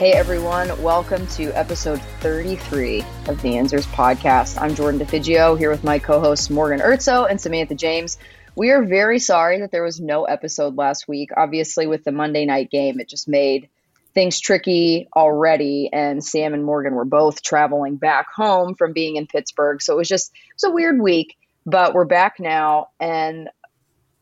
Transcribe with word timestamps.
Hey 0.00 0.12
everyone, 0.12 0.82
welcome 0.82 1.26
to 1.26 1.52
episode 1.52 2.00
33 2.20 3.04
of 3.28 3.42
the 3.42 3.50
Enzers 3.50 3.84
podcast. 3.88 4.58
I'm 4.58 4.74
Jordan 4.74 4.98
DeFigio 4.98 5.58
here 5.58 5.68
with 5.68 5.84
my 5.84 5.98
co 5.98 6.20
hosts 6.20 6.48
Morgan 6.48 6.80
Ertzo 6.80 7.28
and 7.28 7.38
Samantha 7.38 7.74
James. 7.74 8.16
We 8.54 8.70
are 8.70 8.82
very 8.82 9.18
sorry 9.18 9.60
that 9.60 9.72
there 9.72 9.82
was 9.82 10.00
no 10.00 10.24
episode 10.24 10.78
last 10.78 11.06
week. 11.06 11.32
Obviously, 11.36 11.86
with 11.86 12.02
the 12.02 12.12
Monday 12.12 12.46
night 12.46 12.70
game, 12.70 12.98
it 12.98 13.10
just 13.10 13.28
made 13.28 13.68
things 14.14 14.40
tricky 14.40 15.06
already. 15.14 15.90
And 15.92 16.24
Sam 16.24 16.54
and 16.54 16.64
Morgan 16.64 16.94
were 16.94 17.04
both 17.04 17.42
traveling 17.42 17.96
back 17.96 18.28
home 18.34 18.76
from 18.76 18.94
being 18.94 19.16
in 19.16 19.26
Pittsburgh. 19.26 19.82
So 19.82 19.92
it 19.92 19.98
was 19.98 20.08
just, 20.08 20.32
it 20.32 20.54
was 20.54 20.64
a 20.64 20.74
weird 20.74 20.98
week, 20.98 21.36
but 21.66 21.92
we're 21.92 22.06
back 22.06 22.36
now. 22.40 22.88
And 23.00 23.50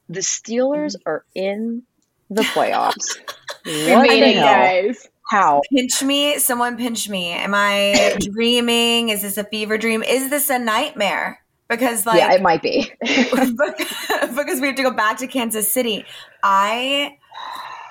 the 0.09 0.23
Steelers 0.23 0.97
mm. 0.97 1.03
are 1.07 1.25
in 1.37 1.85
the 2.31 2.43
playoffs. 2.43 3.17
We 3.65 3.95
made 3.97 4.23
it, 4.23 4.35
guys. 4.37 5.09
How? 5.29 5.61
Pinch 5.73 6.03
me. 6.03 6.39
Someone 6.39 6.77
pinch 6.77 7.09
me. 7.09 7.31
Am 7.33 7.55
I 7.55 8.17
dreaming? 8.21 9.11
Is 9.11 9.23
this 9.23 9.37
a 9.37 9.45
fever 9.45 9.79
dream? 9.79 10.03
Is 10.03 10.31
this 10.31 10.51
a 10.51 10.59
nightmare? 10.59 11.41
Because 11.69 12.07
like 12.07 12.19
yeah, 12.19 12.33
it 12.33 12.41
might 12.43 12.63
be. 12.63 12.91
because 13.03 14.61
we 14.61 14.67
have 14.69 14.77
to 14.77 14.83
go 14.83 14.91
back 14.91 15.19
to 15.19 15.27
Kansas 15.27 15.71
City. 15.71 16.05
I 16.43 17.19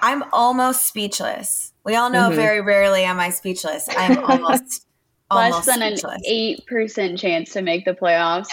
I'm 0.02 0.24
almost 0.34 0.86
speechless. 0.88 1.74
We 1.84 1.96
all 1.96 2.10
know 2.10 2.30
Mhm. 2.30 2.36
very 2.36 2.62
rarely 2.62 3.04
am 3.04 3.20
I 3.20 3.30
speechless. 3.30 3.88
I'm 3.96 4.18
almost 4.24 4.86
less 5.32 5.54
almost 5.54 5.66
than 5.68 5.82
an 5.84 5.98
eight 6.26 6.66
percent 6.66 7.20
chance 7.20 7.52
to 7.54 7.62
make 7.62 7.86
the 7.86 7.94
playoffs. 7.94 8.50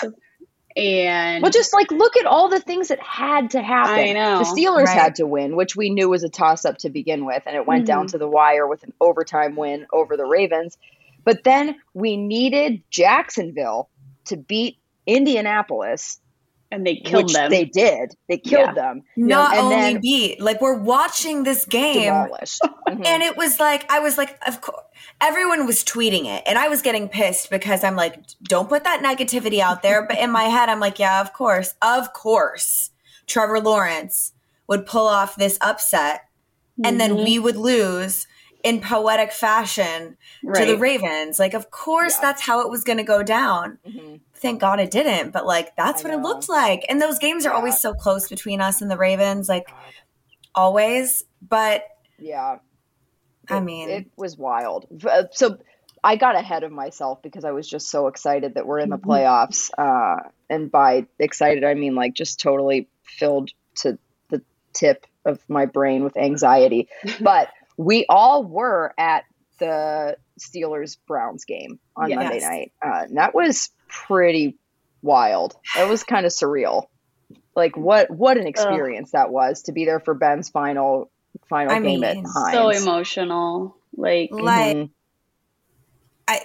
And 0.76 1.42
Well, 1.42 1.52
just 1.52 1.72
like 1.72 1.90
look 1.92 2.16
at 2.16 2.26
all 2.26 2.48
the 2.48 2.60
things 2.60 2.88
that 2.88 3.00
had 3.00 3.50
to 3.50 3.62
happen. 3.62 3.94
I 3.94 4.12
know. 4.12 4.38
The 4.38 4.44
Steelers 4.44 4.86
Right. 4.86 4.98
had 4.98 5.14
to 5.16 5.26
win, 5.26 5.54
which 5.54 5.76
we 5.76 5.90
knew 5.90 6.08
was 6.08 6.24
a 6.24 6.28
toss 6.28 6.64
up 6.64 6.78
to 6.78 6.90
begin 6.90 7.24
with, 7.24 7.42
and 7.46 7.54
it 7.54 7.64
went 7.66 7.86
down 7.86 8.06
Mhm. 8.06 8.10
to 8.12 8.18
the 8.18 8.28
wire 8.28 8.66
with 8.66 8.82
an 8.82 8.92
overtime 9.00 9.54
win 9.54 9.86
over 9.92 10.16
the 10.16 10.24
Ravens. 10.26 10.76
But 11.22 11.44
then 11.44 11.76
we 11.94 12.16
needed 12.16 12.82
Jacksonville 12.90 13.88
to 14.26 14.36
beat 14.36 14.78
Indianapolis, 15.06 16.20
and 16.74 16.86
they 16.86 16.96
killed 16.96 17.24
which 17.24 17.32
them. 17.34 17.50
they 17.50 17.64
did. 17.64 18.14
They 18.28 18.38
killed 18.38 18.68
Yeah. 18.68 18.74
them. 18.74 19.02
Not 19.16 19.52
and 19.56 19.60
only 19.64 19.76
then 19.76 20.00
beat, 20.00 20.40
like 20.40 20.60
we're 20.60 20.78
watching 20.78 21.44
this 21.44 21.64
game 21.64 22.02
demolished. 22.04 22.60
Mhm. 22.88 23.06
And 23.06 23.22
it 23.22 23.36
was 23.36 23.58
like, 23.60 23.90
I 23.90 24.00
was 24.00 24.18
like, 24.18 24.38
of 24.46 24.60
course, 24.60 24.82
everyone 25.20 25.66
was 25.66 25.82
tweeting 25.84 26.26
it. 26.26 26.42
And 26.46 26.58
I 26.58 26.68
was 26.68 26.82
getting 26.82 27.08
pissed 27.08 27.50
because 27.50 27.82
I'm 27.84 27.96
like, 27.96 28.18
don't 28.42 28.68
put 28.68 28.84
that 28.84 29.02
negativity 29.02 29.60
out 29.60 29.82
there. 29.82 30.06
But 30.06 30.18
in 30.18 30.30
my 30.30 30.44
head, 30.44 30.68
I'm 30.68 30.80
like, 30.80 30.98
yeah, 30.98 31.20
of 31.20 31.32
course, 31.32 31.74
of 31.80 32.12
course, 32.12 32.90
Trevor 33.26 33.60
Lawrence 33.60 34.32
would 34.66 34.84
pull 34.86 35.06
off 35.06 35.36
this 35.36 35.58
upset 35.60 36.24
and 36.84 37.00
then 37.00 37.12
Mhm. 37.16 37.24
we 37.24 37.38
would 37.38 37.56
lose 37.56 38.26
in 38.64 38.80
poetic 38.80 39.30
fashion 39.30 40.16
to 40.54 40.64
the 40.64 40.76
Ravens. 40.78 41.38
Like, 41.38 41.52
of 41.54 41.70
course, 41.70 42.14
Yeah. 42.16 42.22
that's 42.22 42.42
how 42.42 42.62
it 42.62 42.70
was 42.70 42.82
going 42.82 42.96
to 42.96 43.04
go 43.04 43.22
down. 43.22 43.78
Mhm. 43.86 44.20
Thank 44.34 44.60
God 44.60 44.80
it 44.80 44.90
didn't. 44.90 45.30
But 45.32 45.44
like, 45.46 45.76
that's 45.76 46.02
I 46.04 46.08
what 46.08 46.18
it 46.18 46.22
looked 46.22 46.48
like. 46.48 46.84
And 46.88 47.00
those 47.00 47.18
games 47.18 47.44
are 47.46 47.50
Yeah. 47.50 47.56
always 47.56 47.78
so 47.78 47.92
close 47.94 48.28
between 48.28 48.60
us 48.62 48.80
and 48.82 48.90
the 48.90 48.96
Ravens, 48.96 49.48
like, 49.48 49.68
always. 50.54 51.22
But 51.46 51.84
Yeah. 52.18 52.58
I 53.50 53.58
It- 53.58 53.60
mean- 53.60 53.90
it 53.90 54.06
was 54.16 54.38
wild. 54.38 54.86
Uh, 55.06 55.24
So 55.30 55.58
I 56.02 56.16
got 56.16 56.34
ahead 56.34 56.62
of 56.64 56.72
myself 56.72 57.20
because 57.22 57.44
I 57.44 57.50
was 57.52 57.68
just 57.68 57.90
so 57.90 58.06
excited 58.06 58.54
that 58.54 58.66
we're 58.66 58.78
in 58.78 58.88
the 58.90 58.98
Mhm. 58.98 59.04
playoffs. 59.04 59.70
Uh, 59.76 60.28
and 60.48 60.70
by 60.72 61.06
excited, 61.18 61.64
I 61.64 61.74
mean 61.74 61.94
like 61.94 62.14
just 62.14 62.40
totally 62.40 62.88
filled 63.02 63.50
to 63.76 63.98
the 64.30 64.40
tip 64.72 65.06
of 65.26 65.38
my 65.48 65.66
brain 65.66 66.02
with 66.04 66.16
anxiety. 66.16 66.88
but 67.20 67.48
we 67.76 68.06
all 68.08 68.44
were 68.44 68.92
at 68.98 69.24
the 69.58 70.16
Steelers 70.38 70.96
Browns 71.06 71.44
game 71.44 71.78
on 71.96 72.10
Yes. 72.10 72.16
Monday 72.16 72.40
night. 72.40 72.72
Uh, 72.84 73.06
that 73.14 73.34
was 73.34 73.70
pretty 73.88 74.58
wild. 75.02 75.56
That 75.76 75.88
was 75.88 76.02
kind 76.02 76.26
of 76.26 76.32
surreal. 76.32 76.86
Like 77.54 77.76
what 77.76 78.10
what 78.10 78.36
an 78.36 78.46
experience 78.48 79.12
that 79.12 79.30
was 79.30 79.62
to 79.64 79.72
be 79.72 79.84
there 79.84 80.00
for 80.00 80.14
Ben's 80.14 80.48
final 80.48 81.10
final 81.48 81.72
I 81.72 81.80
game 81.80 82.02
at 82.02 82.16
Heinz. 82.16 82.52
so 82.52 82.68
emotional. 82.70 83.76
Like 83.96 84.30
like, 84.32 84.76
Mhm. 84.76 84.90
I 86.26 86.40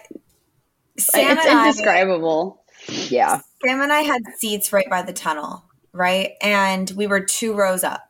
Sam 0.97 1.31
it's 1.37 1.45
and 1.45 1.57
I, 1.59 1.67
indescribable. 1.67 2.63
Yeah. 2.87 3.39
Sam 3.65 3.81
and 3.81 3.91
I 3.91 4.01
had 4.01 4.21
seats 4.37 4.71
right 4.73 4.89
by 4.89 5.01
the 5.01 5.13
tunnel, 5.13 5.63
right? 5.93 6.33
And 6.41 6.89
we 6.91 7.07
were 7.07 7.21
two 7.21 7.53
rows 7.55 7.83
up. 7.83 8.01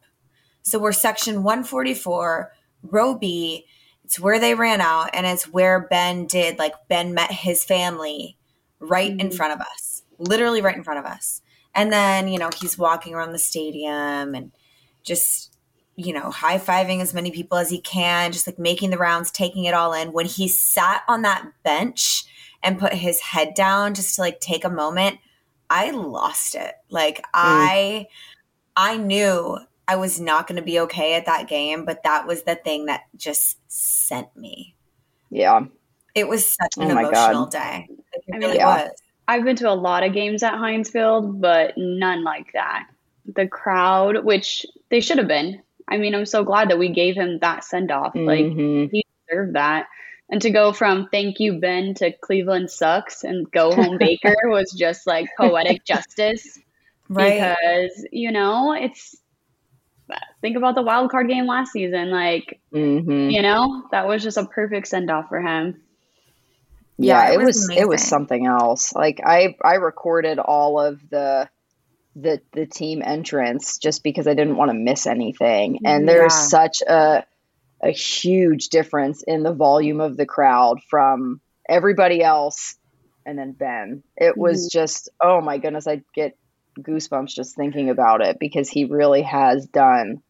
So 0.64 0.78
we're 0.80 0.92
section 0.92 1.44
144, 1.44 2.52
row 2.84 3.16
B. 3.16 3.66
It's 4.04 4.20
where 4.20 4.40
they 4.40 4.56
ran 4.56 4.82
out, 4.82 5.10
and 5.14 5.28
it's 5.28 5.48
where 5.48 5.82
Ben 5.82 6.26
did, 6.26 6.58
like, 6.58 6.74
Ben 6.88 7.14
met 7.14 7.32
his 7.32 7.64
family 7.64 8.38
right 8.80 9.12
in 9.12 9.30
Mhm. 9.30 9.36
front 9.36 9.54
of 9.54 9.62
us, 9.62 10.04
literally 10.18 10.62
right 10.62 10.76
in 10.76 10.84
front 10.84 11.00
of 11.00 11.06
us. 11.06 11.42
And 11.76 11.94
then, 11.94 12.28
you 12.28 12.40
know, 12.40 12.50
he's 12.60 12.78
walking 12.78 13.14
around 13.14 13.34
the 13.34 13.40
stadium 13.40 14.34
and 14.34 14.52
just, 15.04 15.56
you 15.96 16.14
know, 16.14 16.32
high 16.32 16.58
fiving 16.58 17.02
as 17.02 17.14
many 17.14 17.30
people 17.30 17.58
as 17.58 17.70
he 17.70 17.80
can, 17.80 18.32
just 18.32 18.48
like 18.48 18.58
making 18.58 18.90
the 18.90 18.98
rounds, 18.98 19.32
taking 19.32 19.66
it 19.66 19.74
all 19.74 19.94
in. 19.94 20.12
When 20.12 20.26
he 20.26 20.48
sat 20.48 21.04
on 21.08 21.22
that 21.22 21.46
bench 21.64 22.26
and 22.64 22.80
put 22.80 22.94
his 22.94 23.20
head 23.20 23.54
down 23.54 23.94
just 23.94 24.16
to 24.16 24.22
like 24.22 24.40
take 24.40 24.66
a 24.66 24.70
moment, 24.70 25.20
I 25.70 25.92
lost 25.92 26.56
it. 26.56 26.74
Like 26.90 27.24
I 27.34 28.08
I 28.76 28.98
knew 28.98 29.60
I 29.90 29.96
was 29.96 30.20
not 30.20 30.48
going 30.48 30.58
to 30.58 30.62
be 30.62 30.80
okay 30.82 31.16
at 31.16 31.26
that 31.26 31.48
game, 31.48 31.84
but 31.86 32.04
that 32.04 32.28
was 32.28 32.44
the 32.44 32.56
thing 32.56 32.86
that 32.86 33.02
just 33.18 33.58
sent 33.72 34.36
me. 34.38 34.76
Yeah. 35.32 35.62
It 36.14 36.28
was 36.28 36.46
such 36.46 36.78
an 36.78 36.92
Oh 36.92 36.96
my 36.96 37.02
emotional 37.02 37.46
God. 37.46 37.52
day. 37.52 37.88
Like, 37.90 38.24
It 38.28 38.36
I 38.36 38.38
mean, 38.38 38.56
yeah. 38.56 38.84
was. 38.84 38.92
I've 39.28 39.44
been 39.44 39.56
to 39.58 39.70
a 39.70 39.74
lot 39.74 40.04
of 40.04 40.14
games 40.14 40.44
at 40.44 40.56
Heinz 40.56 40.90
Field, 40.90 41.40
but 41.42 41.74
none 41.78 42.24
like 42.24 42.52
that. 42.54 42.88
The 43.36 43.48
crowd, 43.48 44.24
which 44.24 44.66
they 44.90 45.02
should 45.02 45.18
have 45.20 45.28
been. 45.28 45.62
I 45.88 45.98
mean, 45.98 46.14
I'm 46.16 46.26
so 46.26 46.44
glad 46.44 46.70
that 46.70 46.80
we 46.80 46.90
gave 46.90 47.16
him 47.16 47.40
that 47.40 47.64
send 47.64 47.92
off. 47.92 48.14
Like 48.16 48.46
Mhm. 48.46 48.90
he 48.92 49.06
deserved 49.28 49.56
that. 49.56 49.88
And 50.32 50.42
to 50.44 50.52
go 50.52 50.72
from 50.74 51.08
thank 51.12 51.40
you, 51.40 51.54
Ben, 51.60 51.96
to 51.96 52.12
Cleveland 52.12 52.70
sucks 52.70 53.24
and 53.24 53.50
go 53.52 53.74
home 53.74 53.98
Baker 53.98 54.36
was 54.46 54.72
just 54.72 55.08
like 55.08 55.28
poetic 55.38 55.84
justice. 55.86 56.60
Right. 57.08 57.40
Because, 57.40 58.06
you 58.12 58.32
know, 58.32 58.74
it's 58.74 59.16
think 60.42 60.58
about 60.58 60.76
the 60.76 60.82
wild 60.82 61.12
card 61.12 61.28
game 61.28 61.48
last 61.48 61.72
season. 61.72 62.10
Like, 62.12 62.60
Mhm. 62.74 63.32
you 63.32 63.42
know, 63.42 63.84
that 63.92 64.08
was 64.08 64.24
just 64.24 64.38
a 64.38 64.46
perfect 64.46 64.88
send 64.88 65.10
off 65.10 65.30
for 65.30 65.40
him. 65.42 65.82
Yeah, 66.98 67.28
Yeah, 67.28 67.32
it 67.32 67.42
it 67.42 67.46
was 67.46 67.46
was 67.46 67.70
it 67.78 67.88
was 67.88 68.04
something 68.04 68.46
else. 68.46 68.94
Like 68.94 69.22
I 69.24 69.56
I 69.64 69.76
recorded 69.76 70.40
all 70.40 70.80
of 70.80 71.00
the 71.10 71.50
the 72.16 72.42
the 72.54 72.66
team 72.66 73.02
entrance 73.06 73.78
just 73.78 74.04
because 74.04 74.28
I 74.28 74.34
didn't 74.34 74.58
want 74.58 74.70
to 74.70 74.78
miss 74.78 75.08
anything. 75.08 75.80
And 75.86 76.08
there's 76.08 76.34
Yeah. 76.34 76.48
such 76.48 76.82
a 76.82 77.26
a 77.82 77.92
huge 77.92 78.70
difference 78.70 79.24
in 79.24 79.44
the 79.44 79.54
volume 79.54 80.02
of 80.02 80.18
the 80.18 80.26
crowd 80.26 80.82
from 80.90 81.40
everybody 81.68 82.22
else 82.22 82.76
and 83.26 83.38
then 83.38 83.54
Ben. 83.54 84.04
It 84.18 84.38
was 84.38 84.66
mm-hmm. 84.66 84.80
just, 84.80 85.10
oh 85.22 85.40
my 85.40 85.60
goodness, 85.60 85.88
I 85.88 86.02
get 86.14 86.36
goosebumps 86.84 87.34
just 87.34 87.56
thinking 87.56 87.90
about 87.90 88.22
it 88.22 88.38
because 88.40 88.70
he 88.70 88.86
really 88.86 89.22
has 89.22 89.66
done 89.68 90.22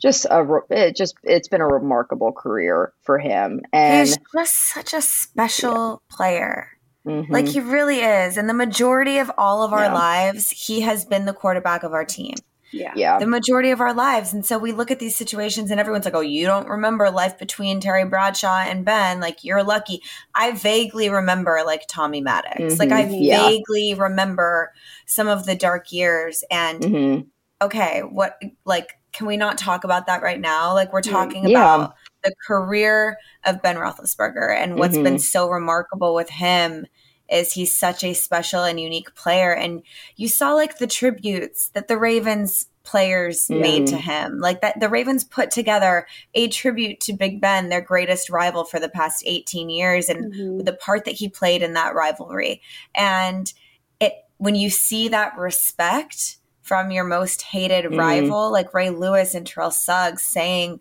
just 0.00 0.26
a 0.26 0.60
it 0.70 0.94
just 0.94 1.14
it's 1.22 1.48
been 1.48 1.60
a 1.60 1.66
remarkable 1.66 2.32
career 2.32 2.92
for 3.02 3.18
him 3.18 3.62
and 3.72 4.06
he's 4.06 4.18
just 4.34 4.54
such 4.54 4.92
a 4.92 5.00
special 5.00 6.02
yeah. 6.10 6.16
player 6.16 6.68
mm-hmm. 7.06 7.32
like 7.32 7.46
he 7.46 7.60
really 7.60 8.00
is 8.00 8.36
and 8.36 8.48
the 8.48 8.54
majority 8.54 9.18
of 9.18 9.30
all 9.38 9.62
of 9.62 9.72
our 9.72 9.84
yeah. 9.84 9.94
lives 9.94 10.50
he 10.50 10.82
has 10.82 11.04
been 11.04 11.24
the 11.24 11.32
quarterback 11.32 11.82
of 11.82 11.92
our 11.92 12.04
team 12.04 12.34
yeah. 12.72 12.92
Yeah. 12.96 13.18
The 13.18 13.26
majority 13.26 13.70
of 13.70 13.80
our 13.80 13.94
lives. 13.94 14.32
And 14.32 14.44
so 14.44 14.58
we 14.58 14.72
look 14.72 14.90
at 14.90 14.98
these 14.98 15.16
situations 15.16 15.70
and 15.70 15.78
everyone's 15.78 16.04
like, 16.04 16.14
oh, 16.14 16.20
you 16.20 16.46
don't 16.46 16.68
remember 16.68 17.10
life 17.10 17.38
between 17.38 17.80
Terry 17.80 18.04
Bradshaw 18.04 18.64
and 18.66 18.84
Ben. 18.84 19.20
Like, 19.20 19.44
you're 19.44 19.62
lucky. 19.62 20.02
I 20.34 20.52
vaguely 20.52 21.08
remember 21.08 21.62
like 21.64 21.86
Tommy 21.88 22.20
Maddox. 22.20 22.60
Mm-hmm. 22.60 22.78
Like, 22.78 22.92
I 22.92 23.06
yeah. 23.08 23.48
vaguely 23.48 23.94
remember 23.94 24.72
some 25.06 25.28
of 25.28 25.46
the 25.46 25.54
dark 25.54 25.92
years. 25.92 26.44
And 26.50 26.80
mm-hmm. 26.80 27.20
okay, 27.64 28.00
what, 28.00 28.40
like, 28.64 28.94
can 29.12 29.26
we 29.26 29.36
not 29.36 29.58
talk 29.58 29.84
about 29.84 30.06
that 30.06 30.22
right 30.22 30.40
now? 30.40 30.74
Like, 30.74 30.92
we're 30.92 31.02
talking 31.02 31.48
yeah. 31.48 31.74
about 31.74 31.94
the 32.22 32.34
career 32.46 33.16
of 33.44 33.62
Ben 33.62 33.76
Roethlisberger 33.76 34.54
and 34.54 34.76
what's 34.76 34.94
mm-hmm. 34.94 35.04
been 35.04 35.18
so 35.18 35.48
remarkable 35.48 36.14
with 36.14 36.28
him 36.28 36.86
is 37.28 37.52
he's 37.52 37.74
such 37.74 38.04
a 38.04 38.14
special 38.14 38.64
and 38.64 38.80
unique 38.80 39.14
player. 39.14 39.54
And 39.54 39.82
you 40.16 40.28
saw 40.28 40.54
like 40.54 40.78
the 40.78 40.86
tributes 40.86 41.68
that 41.70 41.88
the 41.88 41.98
Ravens 41.98 42.68
players 42.86 43.48
mm. 43.48 43.60
made 43.60 43.86
to 43.88 43.96
him. 43.96 44.38
Like 44.38 44.62
that 44.62 44.80
the 44.80 44.88
Ravens 44.88 45.24
put 45.24 45.50
together 45.50 46.06
a 46.34 46.48
tribute 46.48 47.00
to 47.00 47.12
Big 47.12 47.40
Ben, 47.40 47.68
their 47.68 47.80
greatest 47.80 48.30
rival 48.30 48.64
for 48.64 48.80
the 48.80 48.88
past 48.88 49.22
18 49.26 49.68
years 49.68 50.08
and 50.08 50.32
mm-hmm. 50.32 50.58
the 50.64 50.72
part 50.72 51.04
that 51.04 51.14
he 51.14 51.28
played 51.28 51.62
in 51.62 51.74
that 51.74 51.94
rivalry. 51.94 52.62
And 52.94 53.52
it 54.00 54.14
when 54.38 54.54
you 54.54 54.70
see 54.70 55.08
that 55.08 55.36
respect 55.36 56.38
from 56.62 56.90
your 56.90 57.04
most 57.04 57.42
hated 57.42 57.84
mm. 57.84 57.98
rival, 57.98 58.50
like 58.50 58.72
Ray 58.72 58.90
Lewis 58.90 59.34
and 59.34 59.46
Terrell 59.46 59.70
Suggs 59.70 60.22
saying 60.22 60.80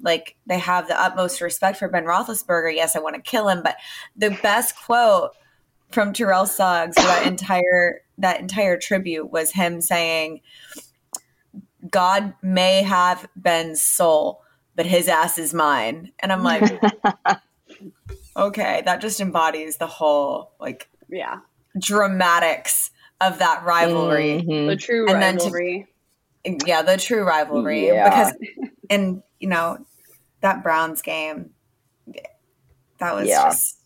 like 0.00 0.36
they 0.46 0.58
have 0.58 0.88
the 0.88 1.00
utmost 1.00 1.40
respect 1.40 1.78
for 1.78 1.88
Ben 1.88 2.04
Roethlisberger. 2.04 2.74
Yes, 2.74 2.96
I 2.96 3.00
want 3.00 3.16
to 3.16 3.22
kill 3.22 3.48
him, 3.48 3.62
but 3.62 3.76
the 4.14 4.38
best 4.42 4.76
quote 4.76 5.30
from 5.90 6.12
Terrell 6.12 6.46
Suggs 6.46 6.96
that 6.96 7.26
entire 7.26 8.02
that 8.18 8.40
entire 8.40 8.78
tribute 8.78 9.30
was 9.30 9.52
him 9.52 9.80
saying, 9.80 10.40
"God 11.90 12.34
may 12.42 12.82
have 12.82 13.28
Ben's 13.36 13.82
soul, 13.82 14.42
but 14.74 14.86
his 14.86 15.08
ass 15.08 15.38
is 15.38 15.52
mine," 15.54 16.12
and 16.20 16.32
I'm 16.32 16.42
like, 16.42 16.80
okay, 18.36 18.82
that 18.84 19.00
just 19.00 19.20
embodies 19.20 19.76
the 19.76 19.86
whole 19.86 20.52
like 20.60 20.88
yeah 21.08 21.40
dramatics 21.78 22.90
of 23.20 23.38
that 23.38 23.64
rivalry, 23.64 24.42
mm-hmm. 24.42 24.66
the 24.68 24.76
true 24.76 25.08
and 25.08 25.20
rivalry. 25.20 25.86
To, 26.44 26.58
yeah, 26.64 26.82
the 26.82 26.96
true 26.96 27.24
rivalry 27.24 27.88
yeah. 27.88 28.08
because 28.08 28.34
and 28.90 29.22
you 29.40 29.48
know 29.48 29.78
that 30.40 30.62
Browns 30.62 31.02
game 31.02 31.50
that 32.98 33.14
was 33.14 33.28
yeah. 33.28 33.44
just 33.44 33.78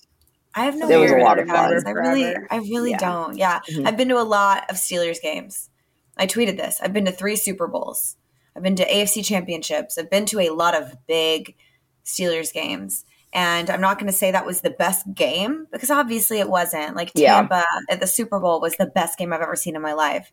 I 0.55 0.65
have 0.65 0.77
no. 0.77 0.89
There 0.89 0.99
was 0.99 1.13
a 1.13 1.19
lot 1.19 1.39
of 1.39 1.49
fun. 1.49 1.87
I 1.87 1.91
really, 1.91 2.35
I 2.51 2.57
really 2.57 2.91
yeah. 2.91 2.99
don't. 2.99 3.37
Yeah, 3.37 3.61
mm-hmm. 3.61 3.87
I've 3.87 3.97
been 3.97 4.09
to 4.09 4.19
a 4.19 4.25
lot 4.25 4.69
of 4.69 4.77
Steelers 4.77 5.21
games. 5.21 5.71
I 6.17 6.27
tweeted 6.27 6.57
this. 6.57 6.81
I've 6.83 6.93
been 6.93 7.05
to 7.07 7.13
three 7.13 7.37
Super 7.37 7.67
Bowls. 7.67 8.17
I've 8.57 8.63
been 8.63 8.77
to 8.77 8.87
AFC 8.87 9.25
championships. 9.25 9.97
I've 9.97 10.11
been 10.11 10.27
to 10.27 10.41
a 10.41 10.51
lot 10.51 10.75
of 10.75 10.95
big 11.07 11.57
Steelers 12.05 12.53
games. 12.53 13.05
And 13.33 13.71
I'm 13.71 13.81
not 13.81 13.99
going 13.99 14.11
to 14.11 14.17
say 14.17 14.33
that 14.33 14.47
was 14.47 14.61
the 14.61 14.71
best 14.71 15.07
game 15.15 15.67
because 15.71 15.91
obviously 15.91 16.41
it 16.41 16.51
wasn't. 16.51 16.97
Like 16.97 17.13
Tampa 17.13 17.65
yeah. 17.65 17.95
at 17.95 18.01
the 18.01 18.07
Super 18.07 18.41
Bowl 18.41 18.61
was 18.61 18.77
the 18.77 18.87
best 18.87 19.19
game 19.19 19.33
I've 19.33 19.41
ever 19.41 19.55
seen 19.55 19.77
in 19.77 19.83
my 19.83 19.93
life. 19.93 20.33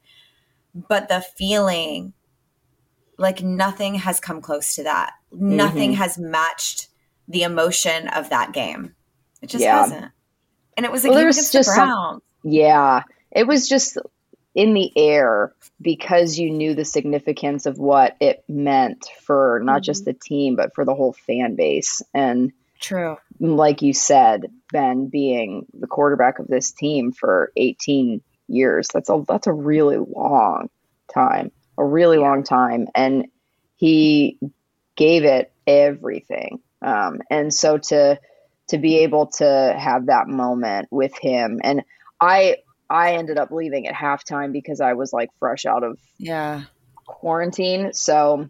But 0.74 1.08
the 1.08 1.22
feeling, 1.22 2.14
like 3.18 3.44
nothing 3.44 3.96
has 3.96 4.20
come 4.20 4.42
close 4.42 4.76
to 4.76 4.84
that. 4.84 5.14
Mm-hmm. 5.32 5.56
Nothing 5.56 5.94
has 5.94 6.18
matched 6.18 6.88
the 7.28 7.44
emotion 7.44 8.08
of 8.08 8.30
that 8.30 8.52
game. 8.52 8.96
It 9.42 9.50
just 9.50 9.64
yeah. 9.64 9.82
hasn't. 9.82 10.12
And 10.76 10.86
it 10.86 10.92
was 10.92 11.06
a 11.06 11.10
well, 11.10 11.18
game 11.18 11.30
against 11.30 11.54
just 11.54 11.70
the 11.70 11.76
Browns. 11.76 12.22
Some, 12.44 12.52
yeah. 12.52 13.04
It 13.32 13.48
was 13.48 13.68
just 13.68 13.98
in 14.56 14.74
the 14.74 14.92
air 14.98 15.54
because 15.80 16.40
you 16.40 16.50
knew 16.50 16.74
the 16.74 16.86
significance 16.86 17.66
of 17.66 17.78
what 17.78 18.16
it 18.20 18.44
meant 18.48 19.08
for 19.22 19.62
not 19.64 19.78
mm-hmm. 19.78 19.84
just 19.84 20.06
the 20.06 20.14
team, 20.14 20.56
but 20.56 20.74
for 20.74 20.86
the 20.86 20.96
whole 20.96 21.14
fan 21.14 21.56
base. 21.56 22.02
And 22.14 22.52
true. 22.80 23.18
Like 23.40 23.82
you 23.82 23.94
said, 23.94 24.52
Ben 24.72 25.08
being 25.08 25.68
the 25.74 25.88
quarterback 25.88 26.40
of 26.40 26.48
this 26.48 26.72
team 26.72 27.12
for 27.12 27.52
18 27.56 28.22
years, 28.48 28.88
that's 28.92 29.10
a 29.10 29.24
that's 29.28 29.48
a 29.48 29.54
really 29.54 29.98
long 29.98 30.70
time. 31.14 31.52
A 31.78 31.86
really 31.86 32.18
long 32.18 32.44
time. 32.44 32.88
And 32.96 33.28
he 33.76 34.40
gave 34.96 35.24
it 35.24 35.52
everything. 35.68 36.60
Um, 36.82 37.22
and 37.30 37.54
so 37.54 37.78
to 37.78 38.20
to 38.68 38.78
be 38.78 39.00
able 39.00 39.28
to 39.28 39.76
have 39.78 40.08
that 40.08 40.28
moment 40.28 40.88
with 40.92 41.18
him. 41.18 41.60
And 41.64 41.84
I 42.20 42.58
I 42.90 43.16
ended 43.16 43.38
up 43.38 43.52
leaving 43.52 43.88
at 43.88 43.96
halftime 43.96 44.52
because 44.52 44.82
I 44.82 44.94
was 44.94 45.12
like 45.12 45.30
fresh 45.40 45.66
out 45.66 45.84
of 45.84 46.00
yeah 46.18 46.64
quarantine. 47.06 47.94
So 47.94 48.50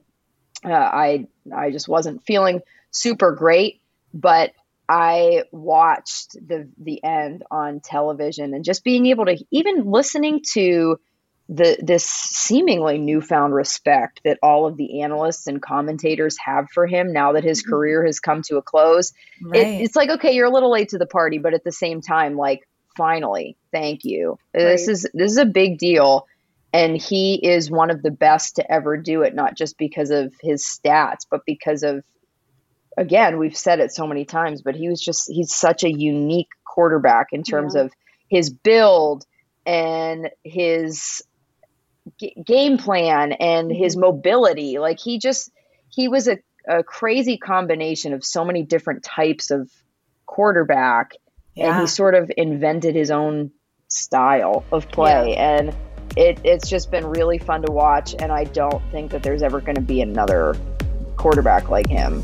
uh, 0.66 0.70
I 0.70 1.28
I 1.56 1.72
just 1.72 1.88
wasn't 1.88 2.24
feeling 2.24 2.62
super 2.92 3.32
great, 3.34 3.82
but 4.14 4.52
I 4.90 5.44
watched 5.52 6.34
the 6.34 6.70
the 6.78 7.04
end 7.04 7.44
on 7.52 7.82
television 7.82 8.54
and 8.54 8.64
just 8.64 8.84
being 8.84 9.06
able 9.08 9.26
to 9.26 9.38
even 9.52 9.90
listening 9.92 10.42
to 10.54 11.00
the 11.50 11.78
this 11.82 12.04
seemingly 12.06 12.98
newfound 12.98 13.54
respect 13.54 14.20
that 14.26 14.38
all 14.44 14.66
of 14.66 14.76
the 14.76 15.02
analysts 15.02 15.48
and 15.48 15.62
commentators 15.62 16.38
have 16.44 16.70
for 16.74 16.86
him 16.86 17.14
now 17.14 17.34
that 17.34 17.44
his 17.44 17.62
mm-hmm. 17.62 17.72
career 17.72 18.06
has 18.06 18.20
come 18.20 18.42
to 18.44 18.58
a 18.58 18.62
close. 18.62 19.14
Right. 19.42 19.66
It, 19.66 19.82
it's 19.82 19.96
like 19.96 20.10
okay, 20.10 20.34
you're 20.34 20.48
a 20.48 20.54
little 20.54 20.72
late 20.72 20.90
to 20.90 20.98
the 20.98 21.06
party, 21.06 21.38
but 21.38 21.54
at 21.54 21.64
the 21.64 21.72
same 21.72 22.02
time, 22.02 22.36
like 22.36 22.68
finally, 22.98 23.56
thank 23.72 24.04
you. 24.04 24.38
Right. 24.54 24.64
This 24.64 24.88
is 24.90 25.08
this 25.14 25.32
is 25.32 25.38
a 25.38 25.46
big 25.46 25.78
deal, 25.78 26.28
and 26.74 26.98
he 26.98 27.36
is 27.36 27.72
one 27.72 27.92
of 27.92 28.02
the 28.02 28.12
best 28.12 28.58
to 28.58 28.70
ever 28.70 28.98
do 28.98 29.22
it. 29.22 29.34
Not 29.34 29.56
just 29.56 29.78
because 29.78 30.10
of 30.10 30.34
his 30.42 30.64
stats, 30.64 31.26
but 31.30 31.46
because 31.46 31.84
of 31.84 32.04
again, 32.98 33.38
we've 33.38 33.56
said 33.56 33.80
it 33.80 33.94
so 33.94 34.06
many 34.06 34.26
times, 34.26 34.62
but 34.62 34.76
he 34.76 34.90
was 34.90 35.00
just 35.00 35.32
he's 35.32 35.56
such 35.56 35.86
a 35.86 35.92
unique 35.92 36.50
quarterback 36.66 37.28
in 37.32 37.44
terms 37.44 37.74
yeah. 37.76 37.84
of 37.84 37.94
his 38.30 38.50
build 38.50 39.26
and 39.66 40.30
his 40.44 41.22
g- 42.20 42.36
game 42.46 42.78
plan 42.78 43.34
and 43.34 43.72
his 43.72 43.96
mm-hmm. 43.96 44.02
mobility. 44.02 44.80
Like 44.80 45.00
he 45.00 45.20
just 45.20 45.52
he 45.90 46.08
was 46.08 46.28
a, 46.28 46.40
a 46.68 46.84
crazy 46.84 47.38
combination 47.38 48.14
of 48.14 48.24
so 48.24 48.44
many 48.46 48.64
different 48.64 49.04
types 49.04 49.52
of 49.52 49.70
quarterback, 50.26 51.14
yeah. 51.56 51.72
and 51.72 51.82
he 51.82 51.88
sort 51.88 52.16
of 52.16 52.32
invented 52.36 52.96
his 52.96 53.12
own 53.12 53.52
style 53.88 54.66
of 54.72 54.90
play 54.90 55.32
yeah. 55.32 55.58
and. 55.58 55.76
It, 56.16 56.40
it's 56.44 56.68
just 56.68 56.90
been 56.90 57.06
really 57.06 57.38
fun 57.38 57.62
to 57.62 57.72
watch, 57.72 58.16
and 58.18 58.32
I 58.32 58.46
don't 58.46 58.82
think 58.92 59.12
that 59.12 59.22
there's 59.22 59.44
ever 59.44 59.62
going 59.62 59.76
to 59.76 59.82
be 59.82 60.02
another 60.02 60.56
quarterback 61.16 61.70
like 61.70 61.88
him. 61.88 62.24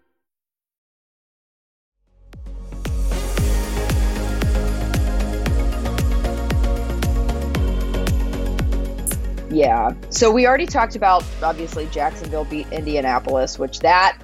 Yeah. 9.51 9.93
So 10.09 10.31
we 10.31 10.47
already 10.47 10.65
talked 10.65 10.95
about 10.95 11.23
obviously 11.43 11.85
Jacksonville 11.87 12.45
beat 12.45 12.71
Indianapolis, 12.71 13.59
which 13.59 13.79
that 13.79 14.17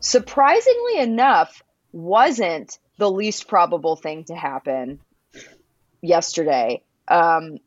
surprisingly 0.00 0.98
enough 0.98 1.62
wasn't 1.92 2.78
the 2.98 3.10
least 3.10 3.48
probable 3.48 3.96
thing 3.96 4.24
to 4.24 4.34
happen 4.34 5.00
yesterday. 6.00 6.82
Um, 7.08 7.58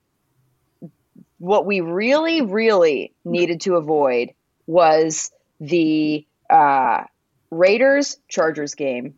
what 1.37 1.65
we 1.65 1.81
really, 1.81 2.41
really 2.41 3.13
needed 3.25 3.61
to 3.61 3.75
avoid 3.75 4.29
was 4.65 5.31
the 5.59 6.25
uh, 6.49 7.03
Raiders 7.51 8.17
Chargers 8.29 8.75
game 8.75 9.15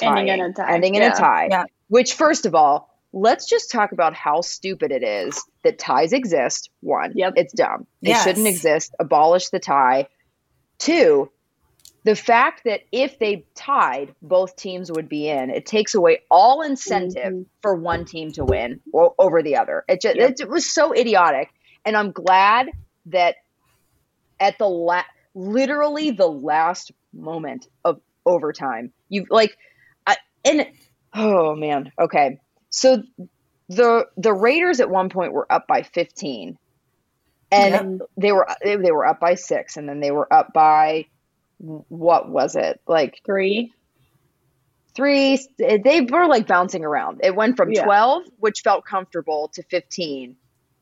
Ending 0.00 0.28
in 0.28 0.40
a 0.40 0.52
tie. 0.52 0.74
ending 0.74 0.94
in 0.94 1.02
Yeah. 1.02 1.12
a 1.12 1.16
tie. 1.16 1.48
Yeah. 1.50 1.64
Which, 1.88 2.14
first 2.14 2.46
of 2.46 2.54
all, 2.54 2.88
let's 3.12 3.48
just 3.48 3.72
talk 3.72 3.90
about 3.90 4.14
how 4.14 4.42
stupid 4.42 4.92
it 4.92 5.02
is 5.02 5.42
that 5.64 5.78
ties 5.78 6.12
exist. 6.12 6.70
One, 6.80 7.12
Yep. 7.14 7.34
it's 7.36 7.52
dumb. 7.52 7.86
They 8.02 8.10
Yes. 8.10 8.24
shouldn't 8.24 8.46
exist. 8.46 8.94
Abolish 9.00 9.48
the 9.48 9.58
tie. 9.58 10.08
Two, 10.78 11.30
the 12.04 12.14
fact 12.14 12.62
that 12.64 12.82
if 12.92 13.18
they 13.18 13.44
tied, 13.54 14.14
both 14.22 14.56
teams 14.56 14.90
would 14.90 15.08
be 15.08 15.28
in. 15.28 15.50
It 15.50 15.66
takes 15.66 15.94
away 15.94 16.20
all 16.30 16.62
incentive 16.62 17.32
Mhm. 17.32 17.46
for 17.60 17.74
one 17.74 18.04
team 18.04 18.30
to 18.32 18.44
win 18.44 18.80
over 18.94 19.42
the 19.42 19.56
other. 19.56 19.84
It 19.88 20.00
just 20.00 20.16
Yep. 20.16 20.30
it, 20.30 20.40
it 20.40 20.48
was 20.48 20.70
so 20.70 20.92
idiotic, 20.94 21.48
and 21.84 21.96
I'm 21.96 22.12
glad 22.12 22.68
that 23.06 23.36
at 24.40 24.56
the 24.58 24.68
la- 24.68 25.02
literally 25.34 26.12
the 26.12 26.28
last 26.28 26.92
moment 27.12 27.66
of 27.84 28.00
overtime, 28.24 28.92
you 29.08 29.26
like, 29.30 29.56
I, 30.06 30.16
and 30.44 30.66
oh 31.14 31.56
man, 31.56 31.90
okay, 32.00 32.38
so 32.70 33.02
the 33.68 34.06
the 34.16 34.32
Raiders 34.32 34.80
at 34.80 34.90
one 34.90 35.08
point 35.10 35.32
were 35.32 35.50
up 35.52 35.66
by 35.66 35.82
15, 35.82 36.58
and 37.52 38.02
they 38.16 38.32
were 38.32 38.46
they, 38.62 38.76
they 38.76 38.92
were 38.92 39.06
up 39.06 39.20
by 39.20 39.34
six, 39.34 39.76
and 39.76 39.88
then 39.88 40.00
they 40.00 40.10
were 40.10 40.32
up 40.32 40.52
by 40.52 41.06
what 41.58 42.28
was 42.28 42.54
it 42.54 42.80
like 42.86 43.20
Three. 43.26 43.72
three 44.94 45.38
they 45.58 46.00
were 46.08 46.26
like 46.28 46.46
bouncing 46.46 46.84
around 46.84 47.20
it 47.24 47.34
went 47.34 47.56
from 47.56 47.72
Yeah. 47.72 47.82
12 47.84 48.22
which 48.38 48.60
felt 48.62 48.84
comfortable 48.84 49.50
to 49.54 49.64
15 49.64 50.36